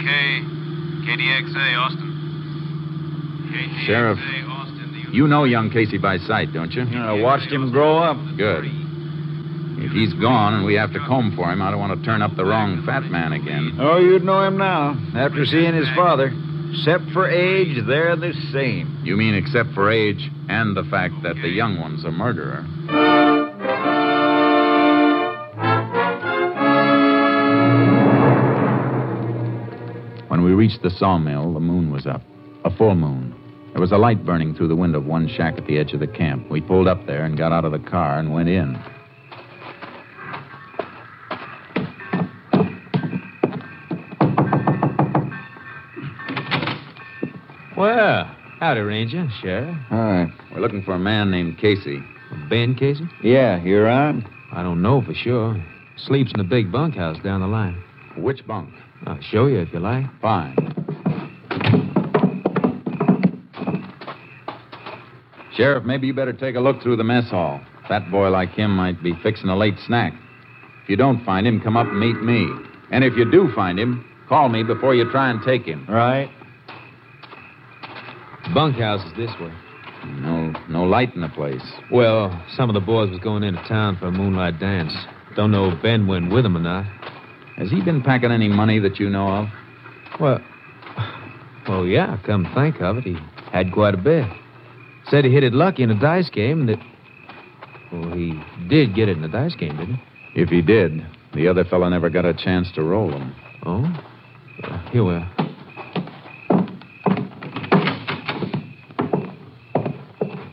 Okay. 0.00 0.40
KTXA, 1.04 1.78
Austin. 1.78 2.13
Sheriff, 3.86 4.18
you 5.12 5.28
know 5.28 5.44
young 5.44 5.70
Casey 5.70 5.98
by 5.98 6.18
sight, 6.18 6.52
don't 6.52 6.72
you? 6.72 6.82
I 6.82 7.20
watched 7.20 7.50
him 7.52 7.70
grow 7.70 7.98
up. 7.98 8.16
Good. 8.36 8.64
If 9.76 9.92
he's 9.92 10.14
gone 10.14 10.54
and 10.54 10.64
we 10.64 10.74
have 10.74 10.92
to 10.92 10.98
comb 11.00 11.36
for 11.36 11.52
him, 11.52 11.60
I 11.60 11.70
don't 11.70 11.78
want 11.78 11.98
to 11.98 12.04
turn 12.04 12.22
up 12.22 12.34
the 12.36 12.44
wrong 12.44 12.82
fat 12.86 13.04
man 13.04 13.32
again. 13.32 13.76
Oh, 13.78 13.98
you'd 13.98 14.24
know 14.24 14.42
him 14.42 14.56
now, 14.56 14.96
after 15.14 15.44
seeing 15.44 15.74
his 15.74 15.88
father. 15.94 16.32
Except 16.70 17.04
for 17.12 17.30
age, 17.30 17.76
they're 17.86 18.16
the 18.16 18.32
same. 18.52 19.02
You 19.04 19.16
mean 19.16 19.34
except 19.34 19.72
for 19.74 19.90
age 19.92 20.28
and 20.48 20.76
the 20.76 20.82
fact 20.84 21.14
that 21.22 21.36
the 21.36 21.48
young 21.48 21.78
one's 21.78 22.04
a 22.04 22.10
murderer? 22.10 22.64
When 30.28 30.42
we 30.42 30.52
reached 30.52 30.82
the 30.82 30.90
sawmill, 30.90 31.52
the 31.54 31.60
moon 31.60 31.92
was 31.92 32.06
up. 32.06 32.22
A 32.64 32.76
full 32.76 32.96
moon. 32.96 33.34
There 33.74 33.80
was 33.80 33.90
a 33.90 33.98
light 33.98 34.24
burning 34.24 34.54
through 34.54 34.68
the 34.68 34.76
window 34.76 34.98
of 34.98 35.04
one 35.04 35.26
shack 35.26 35.58
at 35.58 35.66
the 35.66 35.78
edge 35.78 35.94
of 35.94 35.98
the 35.98 36.06
camp. 36.06 36.48
We 36.48 36.60
pulled 36.60 36.86
up 36.86 37.06
there 37.06 37.24
and 37.24 37.36
got 37.36 37.50
out 37.50 37.64
of 37.64 37.72
the 37.72 37.80
car 37.80 38.20
and 38.20 38.32
went 38.32 38.48
in. 38.48 38.80
Well, 47.76 48.30
howdy, 48.60 48.80
Ranger, 48.80 49.28
Sheriff. 49.42 49.76
Hi. 49.88 50.32
We're 50.52 50.60
looking 50.60 50.84
for 50.84 50.94
a 50.94 50.98
man 51.00 51.32
named 51.32 51.58
Casey. 51.58 51.98
Ben 52.48 52.76
Casey? 52.76 53.08
Yeah, 53.24 53.60
you're 53.64 53.88
on. 53.88 54.24
I 54.52 54.62
don't 54.62 54.82
know 54.82 55.02
for 55.02 55.14
sure. 55.14 55.60
Sleeps 55.96 56.30
in 56.32 56.38
the 56.38 56.44
big 56.44 56.70
bunkhouse 56.70 57.20
down 57.24 57.40
the 57.40 57.48
line. 57.48 57.82
Which 58.16 58.46
bunk? 58.46 58.70
I'll 59.04 59.20
show 59.20 59.46
you 59.46 59.58
if 59.58 59.72
you 59.72 59.80
like. 59.80 60.06
Fine. 60.22 60.73
Sheriff, 65.56 65.84
maybe 65.84 66.08
you 66.08 66.14
better 66.14 66.32
take 66.32 66.56
a 66.56 66.60
look 66.60 66.82
through 66.82 66.96
the 66.96 67.04
mess 67.04 67.30
hall. 67.30 67.60
Fat 67.88 68.10
boy 68.10 68.28
like 68.28 68.50
him 68.50 68.74
might 68.74 69.02
be 69.02 69.12
fixing 69.22 69.48
a 69.48 69.56
late 69.56 69.78
snack. 69.86 70.12
If 70.82 70.88
you 70.88 70.96
don't 70.96 71.24
find 71.24 71.46
him, 71.46 71.60
come 71.60 71.76
up 71.76 71.86
and 71.86 71.98
meet 71.98 72.20
me. 72.22 72.48
And 72.90 73.04
if 73.04 73.16
you 73.16 73.30
do 73.30 73.50
find 73.54 73.78
him, 73.78 74.04
call 74.28 74.48
me 74.48 74.62
before 74.62 74.94
you 74.94 75.10
try 75.10 75.30
and 75.30 75.40
take 75.44 75.64
him. 75.64 75.86
Right. 75.88 76.30
Bunkhouse 78.52 79.04
is 79.06 79.16
this 79.16 79.30
way. 79.40 79.52
No, 80.20 80.52
no 80.68 80.82
light 80.82 81.14
in 81.14 81.22
the 81.22 81.28
place. 81.28 81.62
Well, 81.90 82.42
some 82.56 82.68
of 82.68 82.74
the 82.74 82.80
boys 82.80 83.10
was 83.10 83.20
going 83.20 83.42
into 83.42 83.62
town 83.66 83.96
for 83.96 84.08
a 84.08 84.12
moonlight 84.12 84.58
dance. 84.60 84.92
Don't 85.36 85.50
know 85.50 85.70
if 85.70 85.82
Ben 85.82 86.06
went 86.06 86.30
with 86.30 86.42
them 86.42 86.56
or 86.56 86.60
not. 86.60 86.84
Has 87.56 87.70
he 87.70 87.80
been 87.82 88.02
packing 88.02 88.32
any 88.32 88.48
money 88.48 88.78
that 88.80 88.98
you 88.98 89.08
know 89.08 89.28
of? 89.28 89.48
Well, 90.20 90.40
well, 91.68 91.86
yeah. 91.86 92.18
Come 92.26 92.50
think 92.54 92.80
of 92.80 92.98
it, 92.98 93.04
he 93.04 93.16
had 93.52 93.72
quite 93.72 93.94
a 93.94 93.98
bit. 93.98 94.26
Said 95.10 95.24
he 95.24 95.30
hit 95.32 95.44
it 95.44 95.52
lucky 95.52 95.82
in 95.82 95.90
a 95.90 95.98
dice 96.00 96.30
game, 96.30 96.60
and 96.60 96.68
that. 96.70 96.78
Well, 97.92 98.12
he 98.16 98.32
did 98.68 98.94
get 98.94 99.08
it 99.08 99.16
in 99.16 99.24
a 99.24 99.28
dice 99.28 99.54
game, 99.54 99.76
didn't 99.76 99.96
he? 99.96 100.02
If 100.42 100.48
he 100.48 100.62
did, 100.62 101.06
the 101.34 101.46
other 101.48 101.64
fellow 101.64 101.88
never 101.88 102.10
got 102.10 102.24
a 102.24 102.34
chance 102.34 102.70
to 102.72 102.82
roll 102.82 103.10
them. 103.10 103.34
Oh, 103.64 103.82
Well, 104.62 104.78
here 104.90 105.04
we 105.04 105.14
are. 105.14 105.30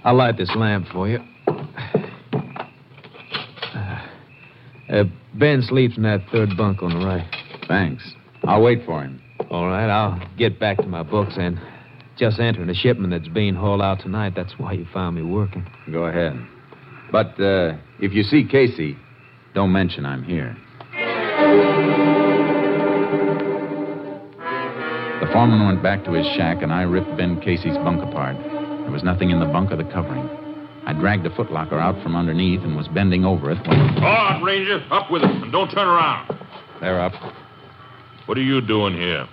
I'll 0.03 0.15
light 0.15 0.37
this 0.37 0.51
lamp 0.55 0.87
for 0.91 1.07
you. 1.07 1.19
Uh, 4.89 5.03
ben 5.35 5.61
sleeps 5.61 5.95
in 5.95 6.03
that 6.03 6.21
third 6.31 6.49
bunk 6.57 6.83
on 6.83 6.99
the 6.99 7.05
right. 7.05 7.25
Thanks. 7.67 8.03
I'll 8.43 8.61
wait 8.61 8.83
for 8.85 9.01
him. 9.03 9.21
All 9.49 9.67
right, 9.67 9.89
I'll 9.89 10.19
get 10.37 10.59
back 10.59 10.77
to 10.77 10.87
my 10.87 11.03
books 11.03 11.35
and 11.37 11.57
Just 12.17 12.39
entering 12.39 12.69
a 12.69 12.73
shipment 12.73 13.11
that's 13.11 13.27
being 13.33 13.55
hauled 13.55 13.81
out 13.81 13.99
tonight. 13.99 14.33
That's 14.35 14.53
why 14.57 14.73
you 14.73 14.85
found 14.93 15.15
me 15.15 15.23
working. 15.23 15.65
Go 15.91 16.05
ahead. 16.05 16.39
But 17.11 17.39
uh, 17.39 17.77
if 17.99 18.13
you 18.13 18.23
see 18.23 18.45
Casey, 18.49 18.97
don't 19.53 19.71
mention 19.71 20.05
I'm 20.05 20.23
here. 20.23 20.55
The 25.19 25.27
foreman 25.33 25.65
went 25.65 25.81
back 25.83 26.03
to 26.05 26.13
his 26.13 26.25
shack, 26.35 26.61
and 26.61 26.71
I 26.71 26.83
ripped 26.83 27.15
Ben 27.17 27.39
Casey's 27.41 27.77
bunk 27.77 28.01
apart. 28.01 28.37
There 28.37 28.91
was 28.91 29.03
nothing 29.03 29.29
in 29.29 29.39
the 29.39 29.45
bunk 29.45 29.71
or 29.71 29.77
the 29.77 29.83
covering. 29.85 30.29
I 30.85 30.93
dragged 30.93 31.25
a 31.25 31.29
footlocker 31.29 31.79
out 31.79 32.01
from 32.01 32.15
underneath 32.15 32.61
and 32.61 32.75
was 32.75 32.87
bending 32.87 33.23
over 33.23 33.51
it 33.51 33.59
when. 33.67 33.79
All 33.79 34.01
right, 34.01 34.41
Ranger. 34.43 34.83
Up 34.91 35.11
with 35.11 35.23
it, 35.23 35.29
and 35.29 35.51
don't 35.51 35.69
turn 35.69 35.87
around. 35.87 36.37
They're 36.81 36.99
up. 36.99 37.13
What 38.25 38.37
are 38.37 38.43
you 38.43 38.61
doing 38.61 38.93
here? 38.93 39.27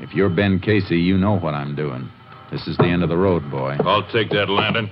If 0.00 0.14
you're 0.14 0.28
Ben 0.28 0.60
Casey, 0.60 0.98
you 0.98 1.18
know 1.18 1.38
what 1.38 1.54
I'm 1.54 1.74
doing. 1.74 2.08
This 2.52 2.66
is 2.66 2.76
the 2.76 2.84
end 2.84 3.02
of 3.02 3.08
the 3.08 3.16
road, 3.16 3.50
boy. 3.50 3.78
I'll 3.80 4.06
take 4.12 4.28
that 4.30 4.50
lantern. 4.50 4.90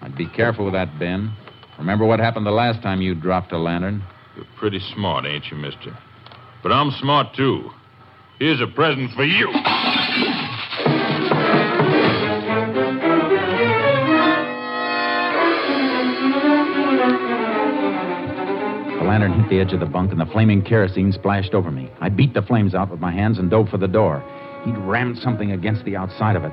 I'd 0.00 0.16
be 0.16 0.26
careful 0.26 0.64
with 0.64 0.72
that, 0.72 0.98
Ben. 0.98 1.30
Remember 1.78 2.06
what 2.06 2.18
happened 2.18 2.46
the 2.46 2.50
last 2.50 2.82
time 2.82 3.02
you 3.02 3.14
dropped 3.14 3.52
a 3.52 3.58
lantern? 3.58 4.02
You're 4.34 4.46
pretty 4.56 4.80
smart, 4.94 5.26
ain't 5.26 5.50
you, 5.50 5.58
mister? 5.58 5.94
But 6.62 6.72
I'm 6.72 6.90
smart, 6.92 7.34
too. 7.36 7.68
Here's 8.38 8.62
a 8.62 8.66
present 8.66 9.12
for 9.12 9.24
you. 9.24 9.52
The 18.96 19.04
lantern 19.04 19.38
hit 19.38 19.50
the 19.50 19.60
edge 19.60 19.74
of 19.74 19.80
the 19.80 19.86
bunk, 19.86 20.12
and 20.12 20.20
the 20.20 20.26
flaming 20.32 20.62
kerosene 20.62 21.12
splashed 21.12 21.52
over 21.52 21.70
me. 21.70 21.90
I 22.00 22.08
beat 22.08 22.32
the 22.32 22.40
flames 22.40 22.74
out 22.74 22.90
with 22.90 23.00
my 23.00 23.12
hands 23.12 23.38
and 23.38 23.50
dove 23.50 23.68
for 23.68 23.76
the 23.76 23.86
door. 23.86 24.24
He'd 24.64 24.76
rammed 24.78 25.18
something 25.18 25.52
against 25.52 25.84
the 25.84 25.96
outside 25.96 26.36
of 26.36 26.44
it. 26.44 26.52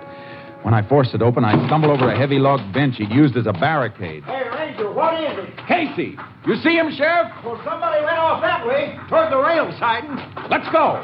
When 0.64 0.74
I 0.74 0.88
forced 0.88 1.14
it 1.14 1.22
open, 1.22 1.46
I 1.46 1.54
stumbled 1.68 1.92
over 1.92 2.12
a 2.12 2.18
heavy 2.18 2.40
log 2.40 2.74
bench 2.74 2.96
he'd 2.98 3.12
used 3.12 3.38
as 3.38 3.46
a 3.48 3.54
barricade. 3.54 4.24
Hey, 4.24 4.44
Ranger, 4.50 4.92
what 4.92 5.14
is 5.22 5.38
it? 5.38 5.58
Casey! 5.68 6.18
You 6.46 6.56
see 6.58 6.76
him, 6.76 6.92
Sheriff? 6.96 7.32
Well, 7.46 7.62
somebody 7.64 8.04
went 8.04 8.18
off 8.18 8.42
that 8.42 8.66
way, 8.66 8.98
toward 9.10 9.32
the 9.32 9.38
rail 9.38 9.72
siding. 9.80 10.16
Let's 10.50 10.68
go. 10.72 11.04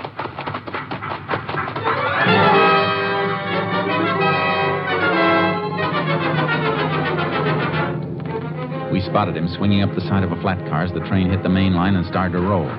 We 8.92 9.02
spotted 9.02 9.36
him 9.36 9.48
swinging 9.58 9.82
up 9.82 9.94
the 9.96 10.02
side 10.02 10.24
of 10.24 10.32
a 10.32 10.42
flat 10.42 10.60
car 10.70 10.84
as 10.84 10.94
the 10.94 11.00
train 11.08 11.30
hit 11.30 11.42
the 11.42 11.50
main 11.50 11.74
line 11.74 11.96
and 11.96 12.06
started 12.06 12.34
to 12.34 12.42
roll. 12.42 12.70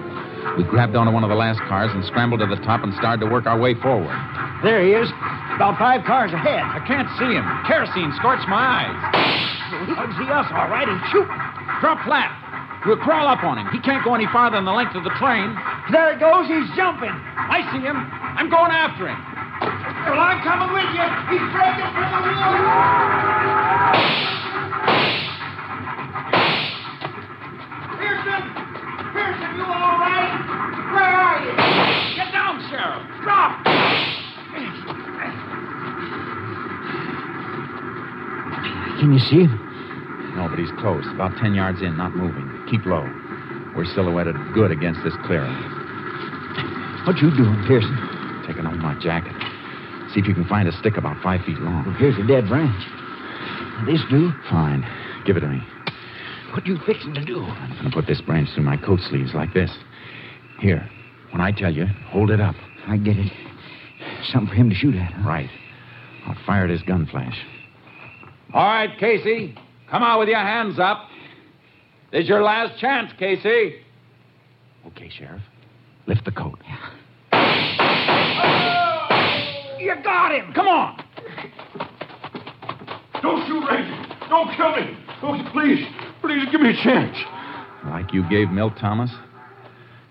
We 0.56 0.62
grabbed 0.64 0.94
onto 0.94 1.10
one 1.10 1.24
of 1.24 1.30
the 1.30 1.36
last 1.36 1.58
cars 1.66 1.90
and 1.92 2.04
scrambled 2.04 2.40
to 2.40 2.46
the 2.46 2.60
top 2.62 2.84
and 2.84 2.94
started 2.94 3.24
to 3.24 3.30
work 3.30 3.46
our 3.46 3.58
way 3.58 3.74
forward. 3.74 4.14
There 4.62 4.84
he 4.84 4.92
is, 4.92 5.08
about 5.56 5.78
five 5.78 6.04
cars 6.04 6.32
ahead. 6.32 6.62
I 6.62 6.78
can't 6.86 7.08
see 7.18 7.32
him. 7.34 7.44
Kerosene 7.66 8.12
scorched 8.16 8.46
my 8.48 8.86
eyes. 8.86 8.96
He 9.88 9.94
can 9.94 10.10
see 10.14 10.28
us, 10.30 10.46
all 10.54 10.70
right. 10.70 10.86
He's 10.86 11.04
shooting. 11.10 11.40
Drop 11.80 11.98
flat. 12.06 12.30
We'll 12.86 13.00
crawl 13.00 13.26
up 13.26 13.42
on 13.42 13.58
him. 13.58 13.66
He 13.72 13.80
can't 13.80 14.04
go 14.04 14.14
any 14.14 14.28
farther 14.28 14.56
than 14.56 14.64
the 14.64 14.76
length 14.76 14.94
of 14.94 15.04
the 15.04 15.14
train. 15.18 15.56
There 15.90 16.12
he 16.12 16.20
goes. 16.20 16.46
He's 16.46 16.68
jumping. 16.76 17.10
I 17.10 17.64
see 17.72 17.80
him. 17.80 17.96
I'm 17.96 18.48
going 18.52 18.70
after 18.70 19.08
him. 19.08 19.18
Well, 20.04 20.20
I'm 20.20 20.40
coming 20.44 20.68
with 20.72 20.90
you. 20.92 21.06
He's 21.32 21.46
breaking 21.52 21.90
from 21.96 22.08
the 22.12 22.20
wheel. 22.28 23.84
Pearson! 27.96 28.42
Pearson, 29.12 29.50
you 29.56 29.64
all 29.64 29.96
right? 30.00 30.32
Where 30.92 31.14
are 31.14 31.38
you? 31.44 31.52
Get 32.16 32.32
down, 32.32 32.60
Sheriff. 32.74 33.06
Drop! 33.22 33.64
Can 38.98 39.12
you 39.12 39.18
see 39.30 39.46
him? 39.46 39.54
No, 40.34 40.48
but 40.48 40.58
he's 40.58 40.72
close. 40.80 41.06
About 41.14 41.36
ten 41.38 41.54
yards 41.54 41.82
in, 41.82 41.96
not 41.96 42.16
moving. 42.16 42.50
Keep 42.68 42.86
low. 42.86 43.06
We're 43.76 43.84
silhouetted 43.84 44.34
good 44.54 44.72
against 44.72 45.04
this 45.04 45.14
clearing. 45.24 45.54
What 47.06 47.18
you 47.18 47.30
doing, 47.36 47.62
Pearson? 47.68 47.94
Taking 48.46 48.66
off 48.66 48.74
my 48.82 48.98
jacket. 48.98 49.34
See 50.12 50.20
if 50.20 50.26
you 50.26 50.34
can 50.34 50.46
find 50.46 50.66
a 50.66 50.72
stick 50.72 50.96
about 50.96 51.22
five 51.22 51.44
feet 51.44 51.58
long. 51.58 51.84
Well, 51.86 51.94
here's 51.94 52.18
a 52.18 52.26
dead 52.26 52.48
branch. 52.48 52.82
This 53.86 54.00
do? 54.10 54.32
Fine. 54.50 54.82
Give 55.26 55.36
it 55.36 55.40
to 55.40 55.48
me. 55.48 55.62
What 56.52 56.66
you 56.66 56.78
fixing 56.86 57.14
to 57.14 57.24
do? 57.24 57.40
I'm 57.40 57.70
going 57.78 57.90
to 57.90 57.94
put 57.94 58.06
this 58.06 58.20
branch 58.20 58.48
through 58.54 58.64
my 58.64 58.76
coat 58.76 59.00
sleeves 59.00 59.34
like 59.34 59.54
this. 59.54 59.70
Here. 60.60 60.88
When 61.34 61.40
I 61.40 61.50
tell 61.50 61.74
you, 61.74 61.86
hold 62.10 62.30
it 62.30 62.40
up. 62.40 62.54
I 62.86 62.96
get 62.96 63.16
it. 63.16 63.32
Something 64.30 64.50
for 64.50 64.54
him 64.54 64.70
to 64.70 64.76
shoot 64.76 64.94
at, 64.94 65.12
huh? 65.14 65.28
Right. 65.28 65.50
I'll 66.28 66.36
fire 66.46 66.62
at 66.62 66.70
his 66.70 66.82
gun 66.82 67.06
flash. 67.10 67.36
All 68.52 68.64
right, 68.64 68.96
Casey. 69.00 69.58
Come 69.90 70.04
out 70.04 70.20
with 70.20 70.28
your 70.28 70.38
hands 70.38 70.78
up. 70.78 71.08
This 72.12 72.22
is 72.22 72.28
your 72.28 72.40
last 72.40 72.78
chance, 72.78 73.10
Casey. 73.18 73.80
Okay, 74.86 75.10
Sheriff. 75.10 75.42
Lift 76.06 76.24
the 76.24 76.30
coat. 76.30 76.56
You 79.80 79.96
got 80.04 80.30
him. 80.30 80.52
Come 80.54 80.68
on. 80.68 81.04
Don't 83.22 83.44
shoot, 83.48 83.66
Ranger. 83.68 84.06
Don't 84.28 84.54
kill 84.54 84.70
me. 84.76 84.96
Oh, 85.20 85.50
please, 85.50 85.84
please 86.20 86.46
give 86.52 86.60
me 86.60 86.70
a 86.70 86.84
chance. 86.84 87.16
Like 87.86 88.12
you 88.12 88.22
gave 88.30 88.50
Milt 88.50 88.74
Thomas? 88.78 89.10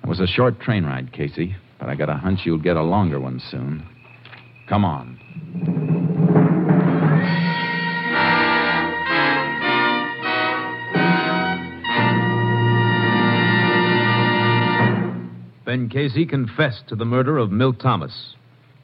It 0.03 0.09
was 0.09 0.19
a 0.19 0.27
short 0.27 0.59
train 0.59 0.83
ride, 0.83 1.13
Casey, 1.13 1.55
but 1.79 1.87
I 1.87 1.95
got 1.95 2.09
a 2.09 2.15
hunch 2.15 2.41
you'll 2.43 2.57
get 2.57 2.75
a 2.75 2.83
longer 2.83 3.21
one 3.21 3.39
soon. 3.49 3.87
Come 4.67 4.83
on. 4.83 5.17
Ben 15.65 15.87
Casey 15.89 16.25
confessed 16.25 16.89
to 16.89 16.95
the 16.95 17.05
murder 17.05 17.37
of 17.37 17.51
Milt 17.51 17.79
Thomas. 17.79 18.35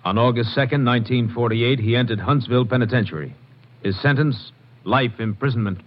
On 0.05 0.17
August 0.17 0.55
2nd, 0.55 0.86
1948, 0.86 1.79
he 1.79 1.97
entered 1.97 2.19
Huntsville 2.19 2.65
Penitentiary. 2.65 3.36
His 3.84 4.01
sentence 4.01 4.53
life 4.86 5.19
imprisonment. 5.19 5.82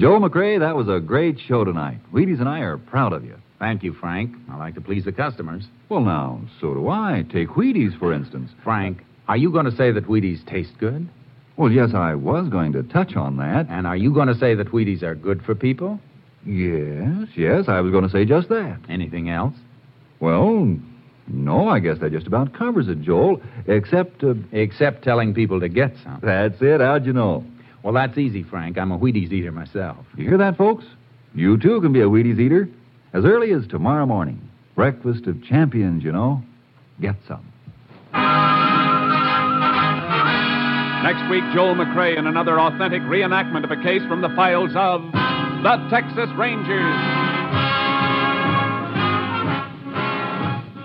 Joe 0.00 0.18
McCrea, 0.18 0.60
that 0.60 0.76
was 0.76 0.88
a 0.88 0.98
great 0.98 1.38
show 1.38 1.62
tonight. 1.62 1.98
Wheaties 2.10 2.40
and 2.40 2.48
I 2.48 2.60
are 2.60 2.78
proud 2.78 3.12
of 3.12 3.22
you. 3.22 3.36
Thank 3.58 3.82
you, 3.82 3.92
Frank. 3.92 4.34
I 4.50 4.56
like 4.56 4.74
to 4.76 4.80
please 4.80 5.04
the 5.04 5.12
customers. 5.12 5.64
Well, 5.90 6.00
now, 6.00 6.40
so 6.58 6.72
do 6.72 6.88
I. 6.88 7.26
Take 7.30 7.50
Wheaties, 7.50 7.98
for 7.98 8.10
instance. 8.14 8.50
Frank, 8.64 9.04
are 9.28 9.36
you 9.36 9.52
going 9.52 9.66
to 9.66 9.76
say 9.76 9.92
that 9.92 10.06
Wheaties 10.06 10.42
taste 10.46 10.72
good? 10.78 11.06
Well, 11.58 11.70
yes, 11.70 11.90
I 11.92 12.14
was 12.14 12.48
going 12.48 12.72
to 12.72 12.82
touch 12.82 13.14
on 13.14 13.36
that. 13.36 13.66
And 13.68 13.86
are 13.86 13.96
you 13.96 14.14
going 14.14 14.28
to 14.28 14.34
say 14.34 14.54
that 14.54 14.68
Wheaties 14.68 15.02
are 15.02 15.14
good 15.14 15.42
for 15.42 15.54
people? 15.54 16.00
Yes, 16.46 17.28
yes, 17.36 17.66
I 17.68 17.80
was 17.80 17.92
going 17.92 18.04
to 18.04 18.10
say 18.10 18.24
just 18.24 18.48
that. 18.48 18.78
Anything 18.88 19.28
else? 19.28 19.54
Well, 20.18 20.78
no, 21.28 21.68
I 21.68 21.78
guess 21.78 21.98
that 21.98 22.12
just 22.12 22.26
about 22.26 22.54
covers 22.54 22.88
it, 22.88 23.02
Joel. 23.02 23.42
Except, 23.66 24.24
uh, 24.24 24.32
Except 24.52 25.04
telling 25.04 25.34
people 25.34 25.60
to 25.60 25.68
get 25.68 25.92
some. 26.02 26.20
that's 26.22 26.56
it. 26.62 26.80
How'd 26.80 27.04
you 27.04 27.12
know? 27.12 27.44
Well, 27.82 27.94
that's 27.94 28.18
easy, 28.18 28.42
Frank. 28.42 28.76
I'm 28.78 28.92
a 28.92 28.98
Wheaties 28.98 29.32
eater 29.32 29.52
myself. 29.52 30.04
You 30.16 30.28
hear 30.28 30.38
that, 30.38 30.56
folks? 30.56 30.84
You 31.34 31.56
too 31.58 31.80
can 31.80 31.92
be 31.92 32.00
a 32.00 32.08
Wheaties 32.08 32.38
eater 32.38 32.68
as 33.12 33.24
early 33.24 33.52
as 33.52 33.66
tomorrow 33.66 34.06
morning. 34.06 34.40
Breakfast 34.74 35.26
of 35.26 35.42
champions, 35.44 36.04
you 36.04 36.12
know. 36.12 36.42
Get 37.00 37.16
some. 37.26 37.44
Next 41.02 41.30
week, 41.30 41.44
Joel 41.54 41.74
McCrea 41.74 42.18
in 42.18 42.26
another 42.26 42.60
authentic 42.60 43.00
reenactment 43.02 43.64
of 43.64 43.70
a 43.70 43.82
case 43.82 44.02
from 44.06 44.20
the 44.20 44.28
files 44.36 44.70
of 44.76 45.00
the 45.62 45.88
Texas 45.88 46.28
Rangers. 46.36 46.94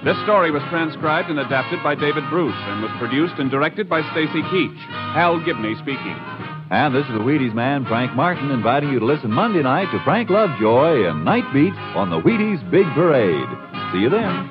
This 0.06 0.16
story 0.24 0.52
was 0.52 0.62
transcribed 0.70 1.30
and 1.30 1.40
adapted 1.40 1.82
by 1.84 1.96
David 1.96 2.24
Bruce 2.30 2.54
and 2.56 2.82
was 2.82 2.92
produced 3.00 3.34
and 3.40 3.50
directed 3.50 3.90
by 3.90 4.02
Stacy 4.12 4.42
Keach. 4.54 4.78
Hal 5.14 5.44
Gibney 5.44 5.76
speaking. 5.82 6.45
And 6.72 6.96
this 6.96 7.06
is 7.06 7.14
the 7.14 7.20
Wheaties 7.20 7.54
man, 7.54 7.86
Frank 7.86 8.16
Martin, 8.16 8.50
inviting 8.50 8.90
you 8.90 9.00
to 9.00 9.06
listen 9.06 9.32
Monday 9.32 9.62
night 9.62 9.92
to 9.92 10.04
Frank 10.04 10.32
Lovejoy 10.32 11.08
and 11.08 11.24
Night 11.24 11.46
Beat 11.54 11.74
on 11.96 12.10
the 12.10 12.20
Wheaties 12.20 12.60
Big 12.72 12.86
Parade. 12.96 13.48
See 13.94 14.00
you 14.00 14.10
then. 14.10 14.50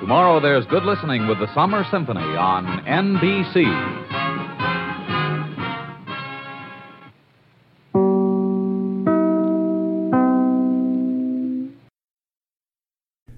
Tomorrow 0.00 0.40
there's 0.40 0.64
good 0.66 0.84
listening 0.84 1.28
with 1.28 1.38
the 1.38 1.52
Summer 1.54 1.84
Symphony 1.90 2.20
on 2.20 2.64
NBC. 2.86 4.37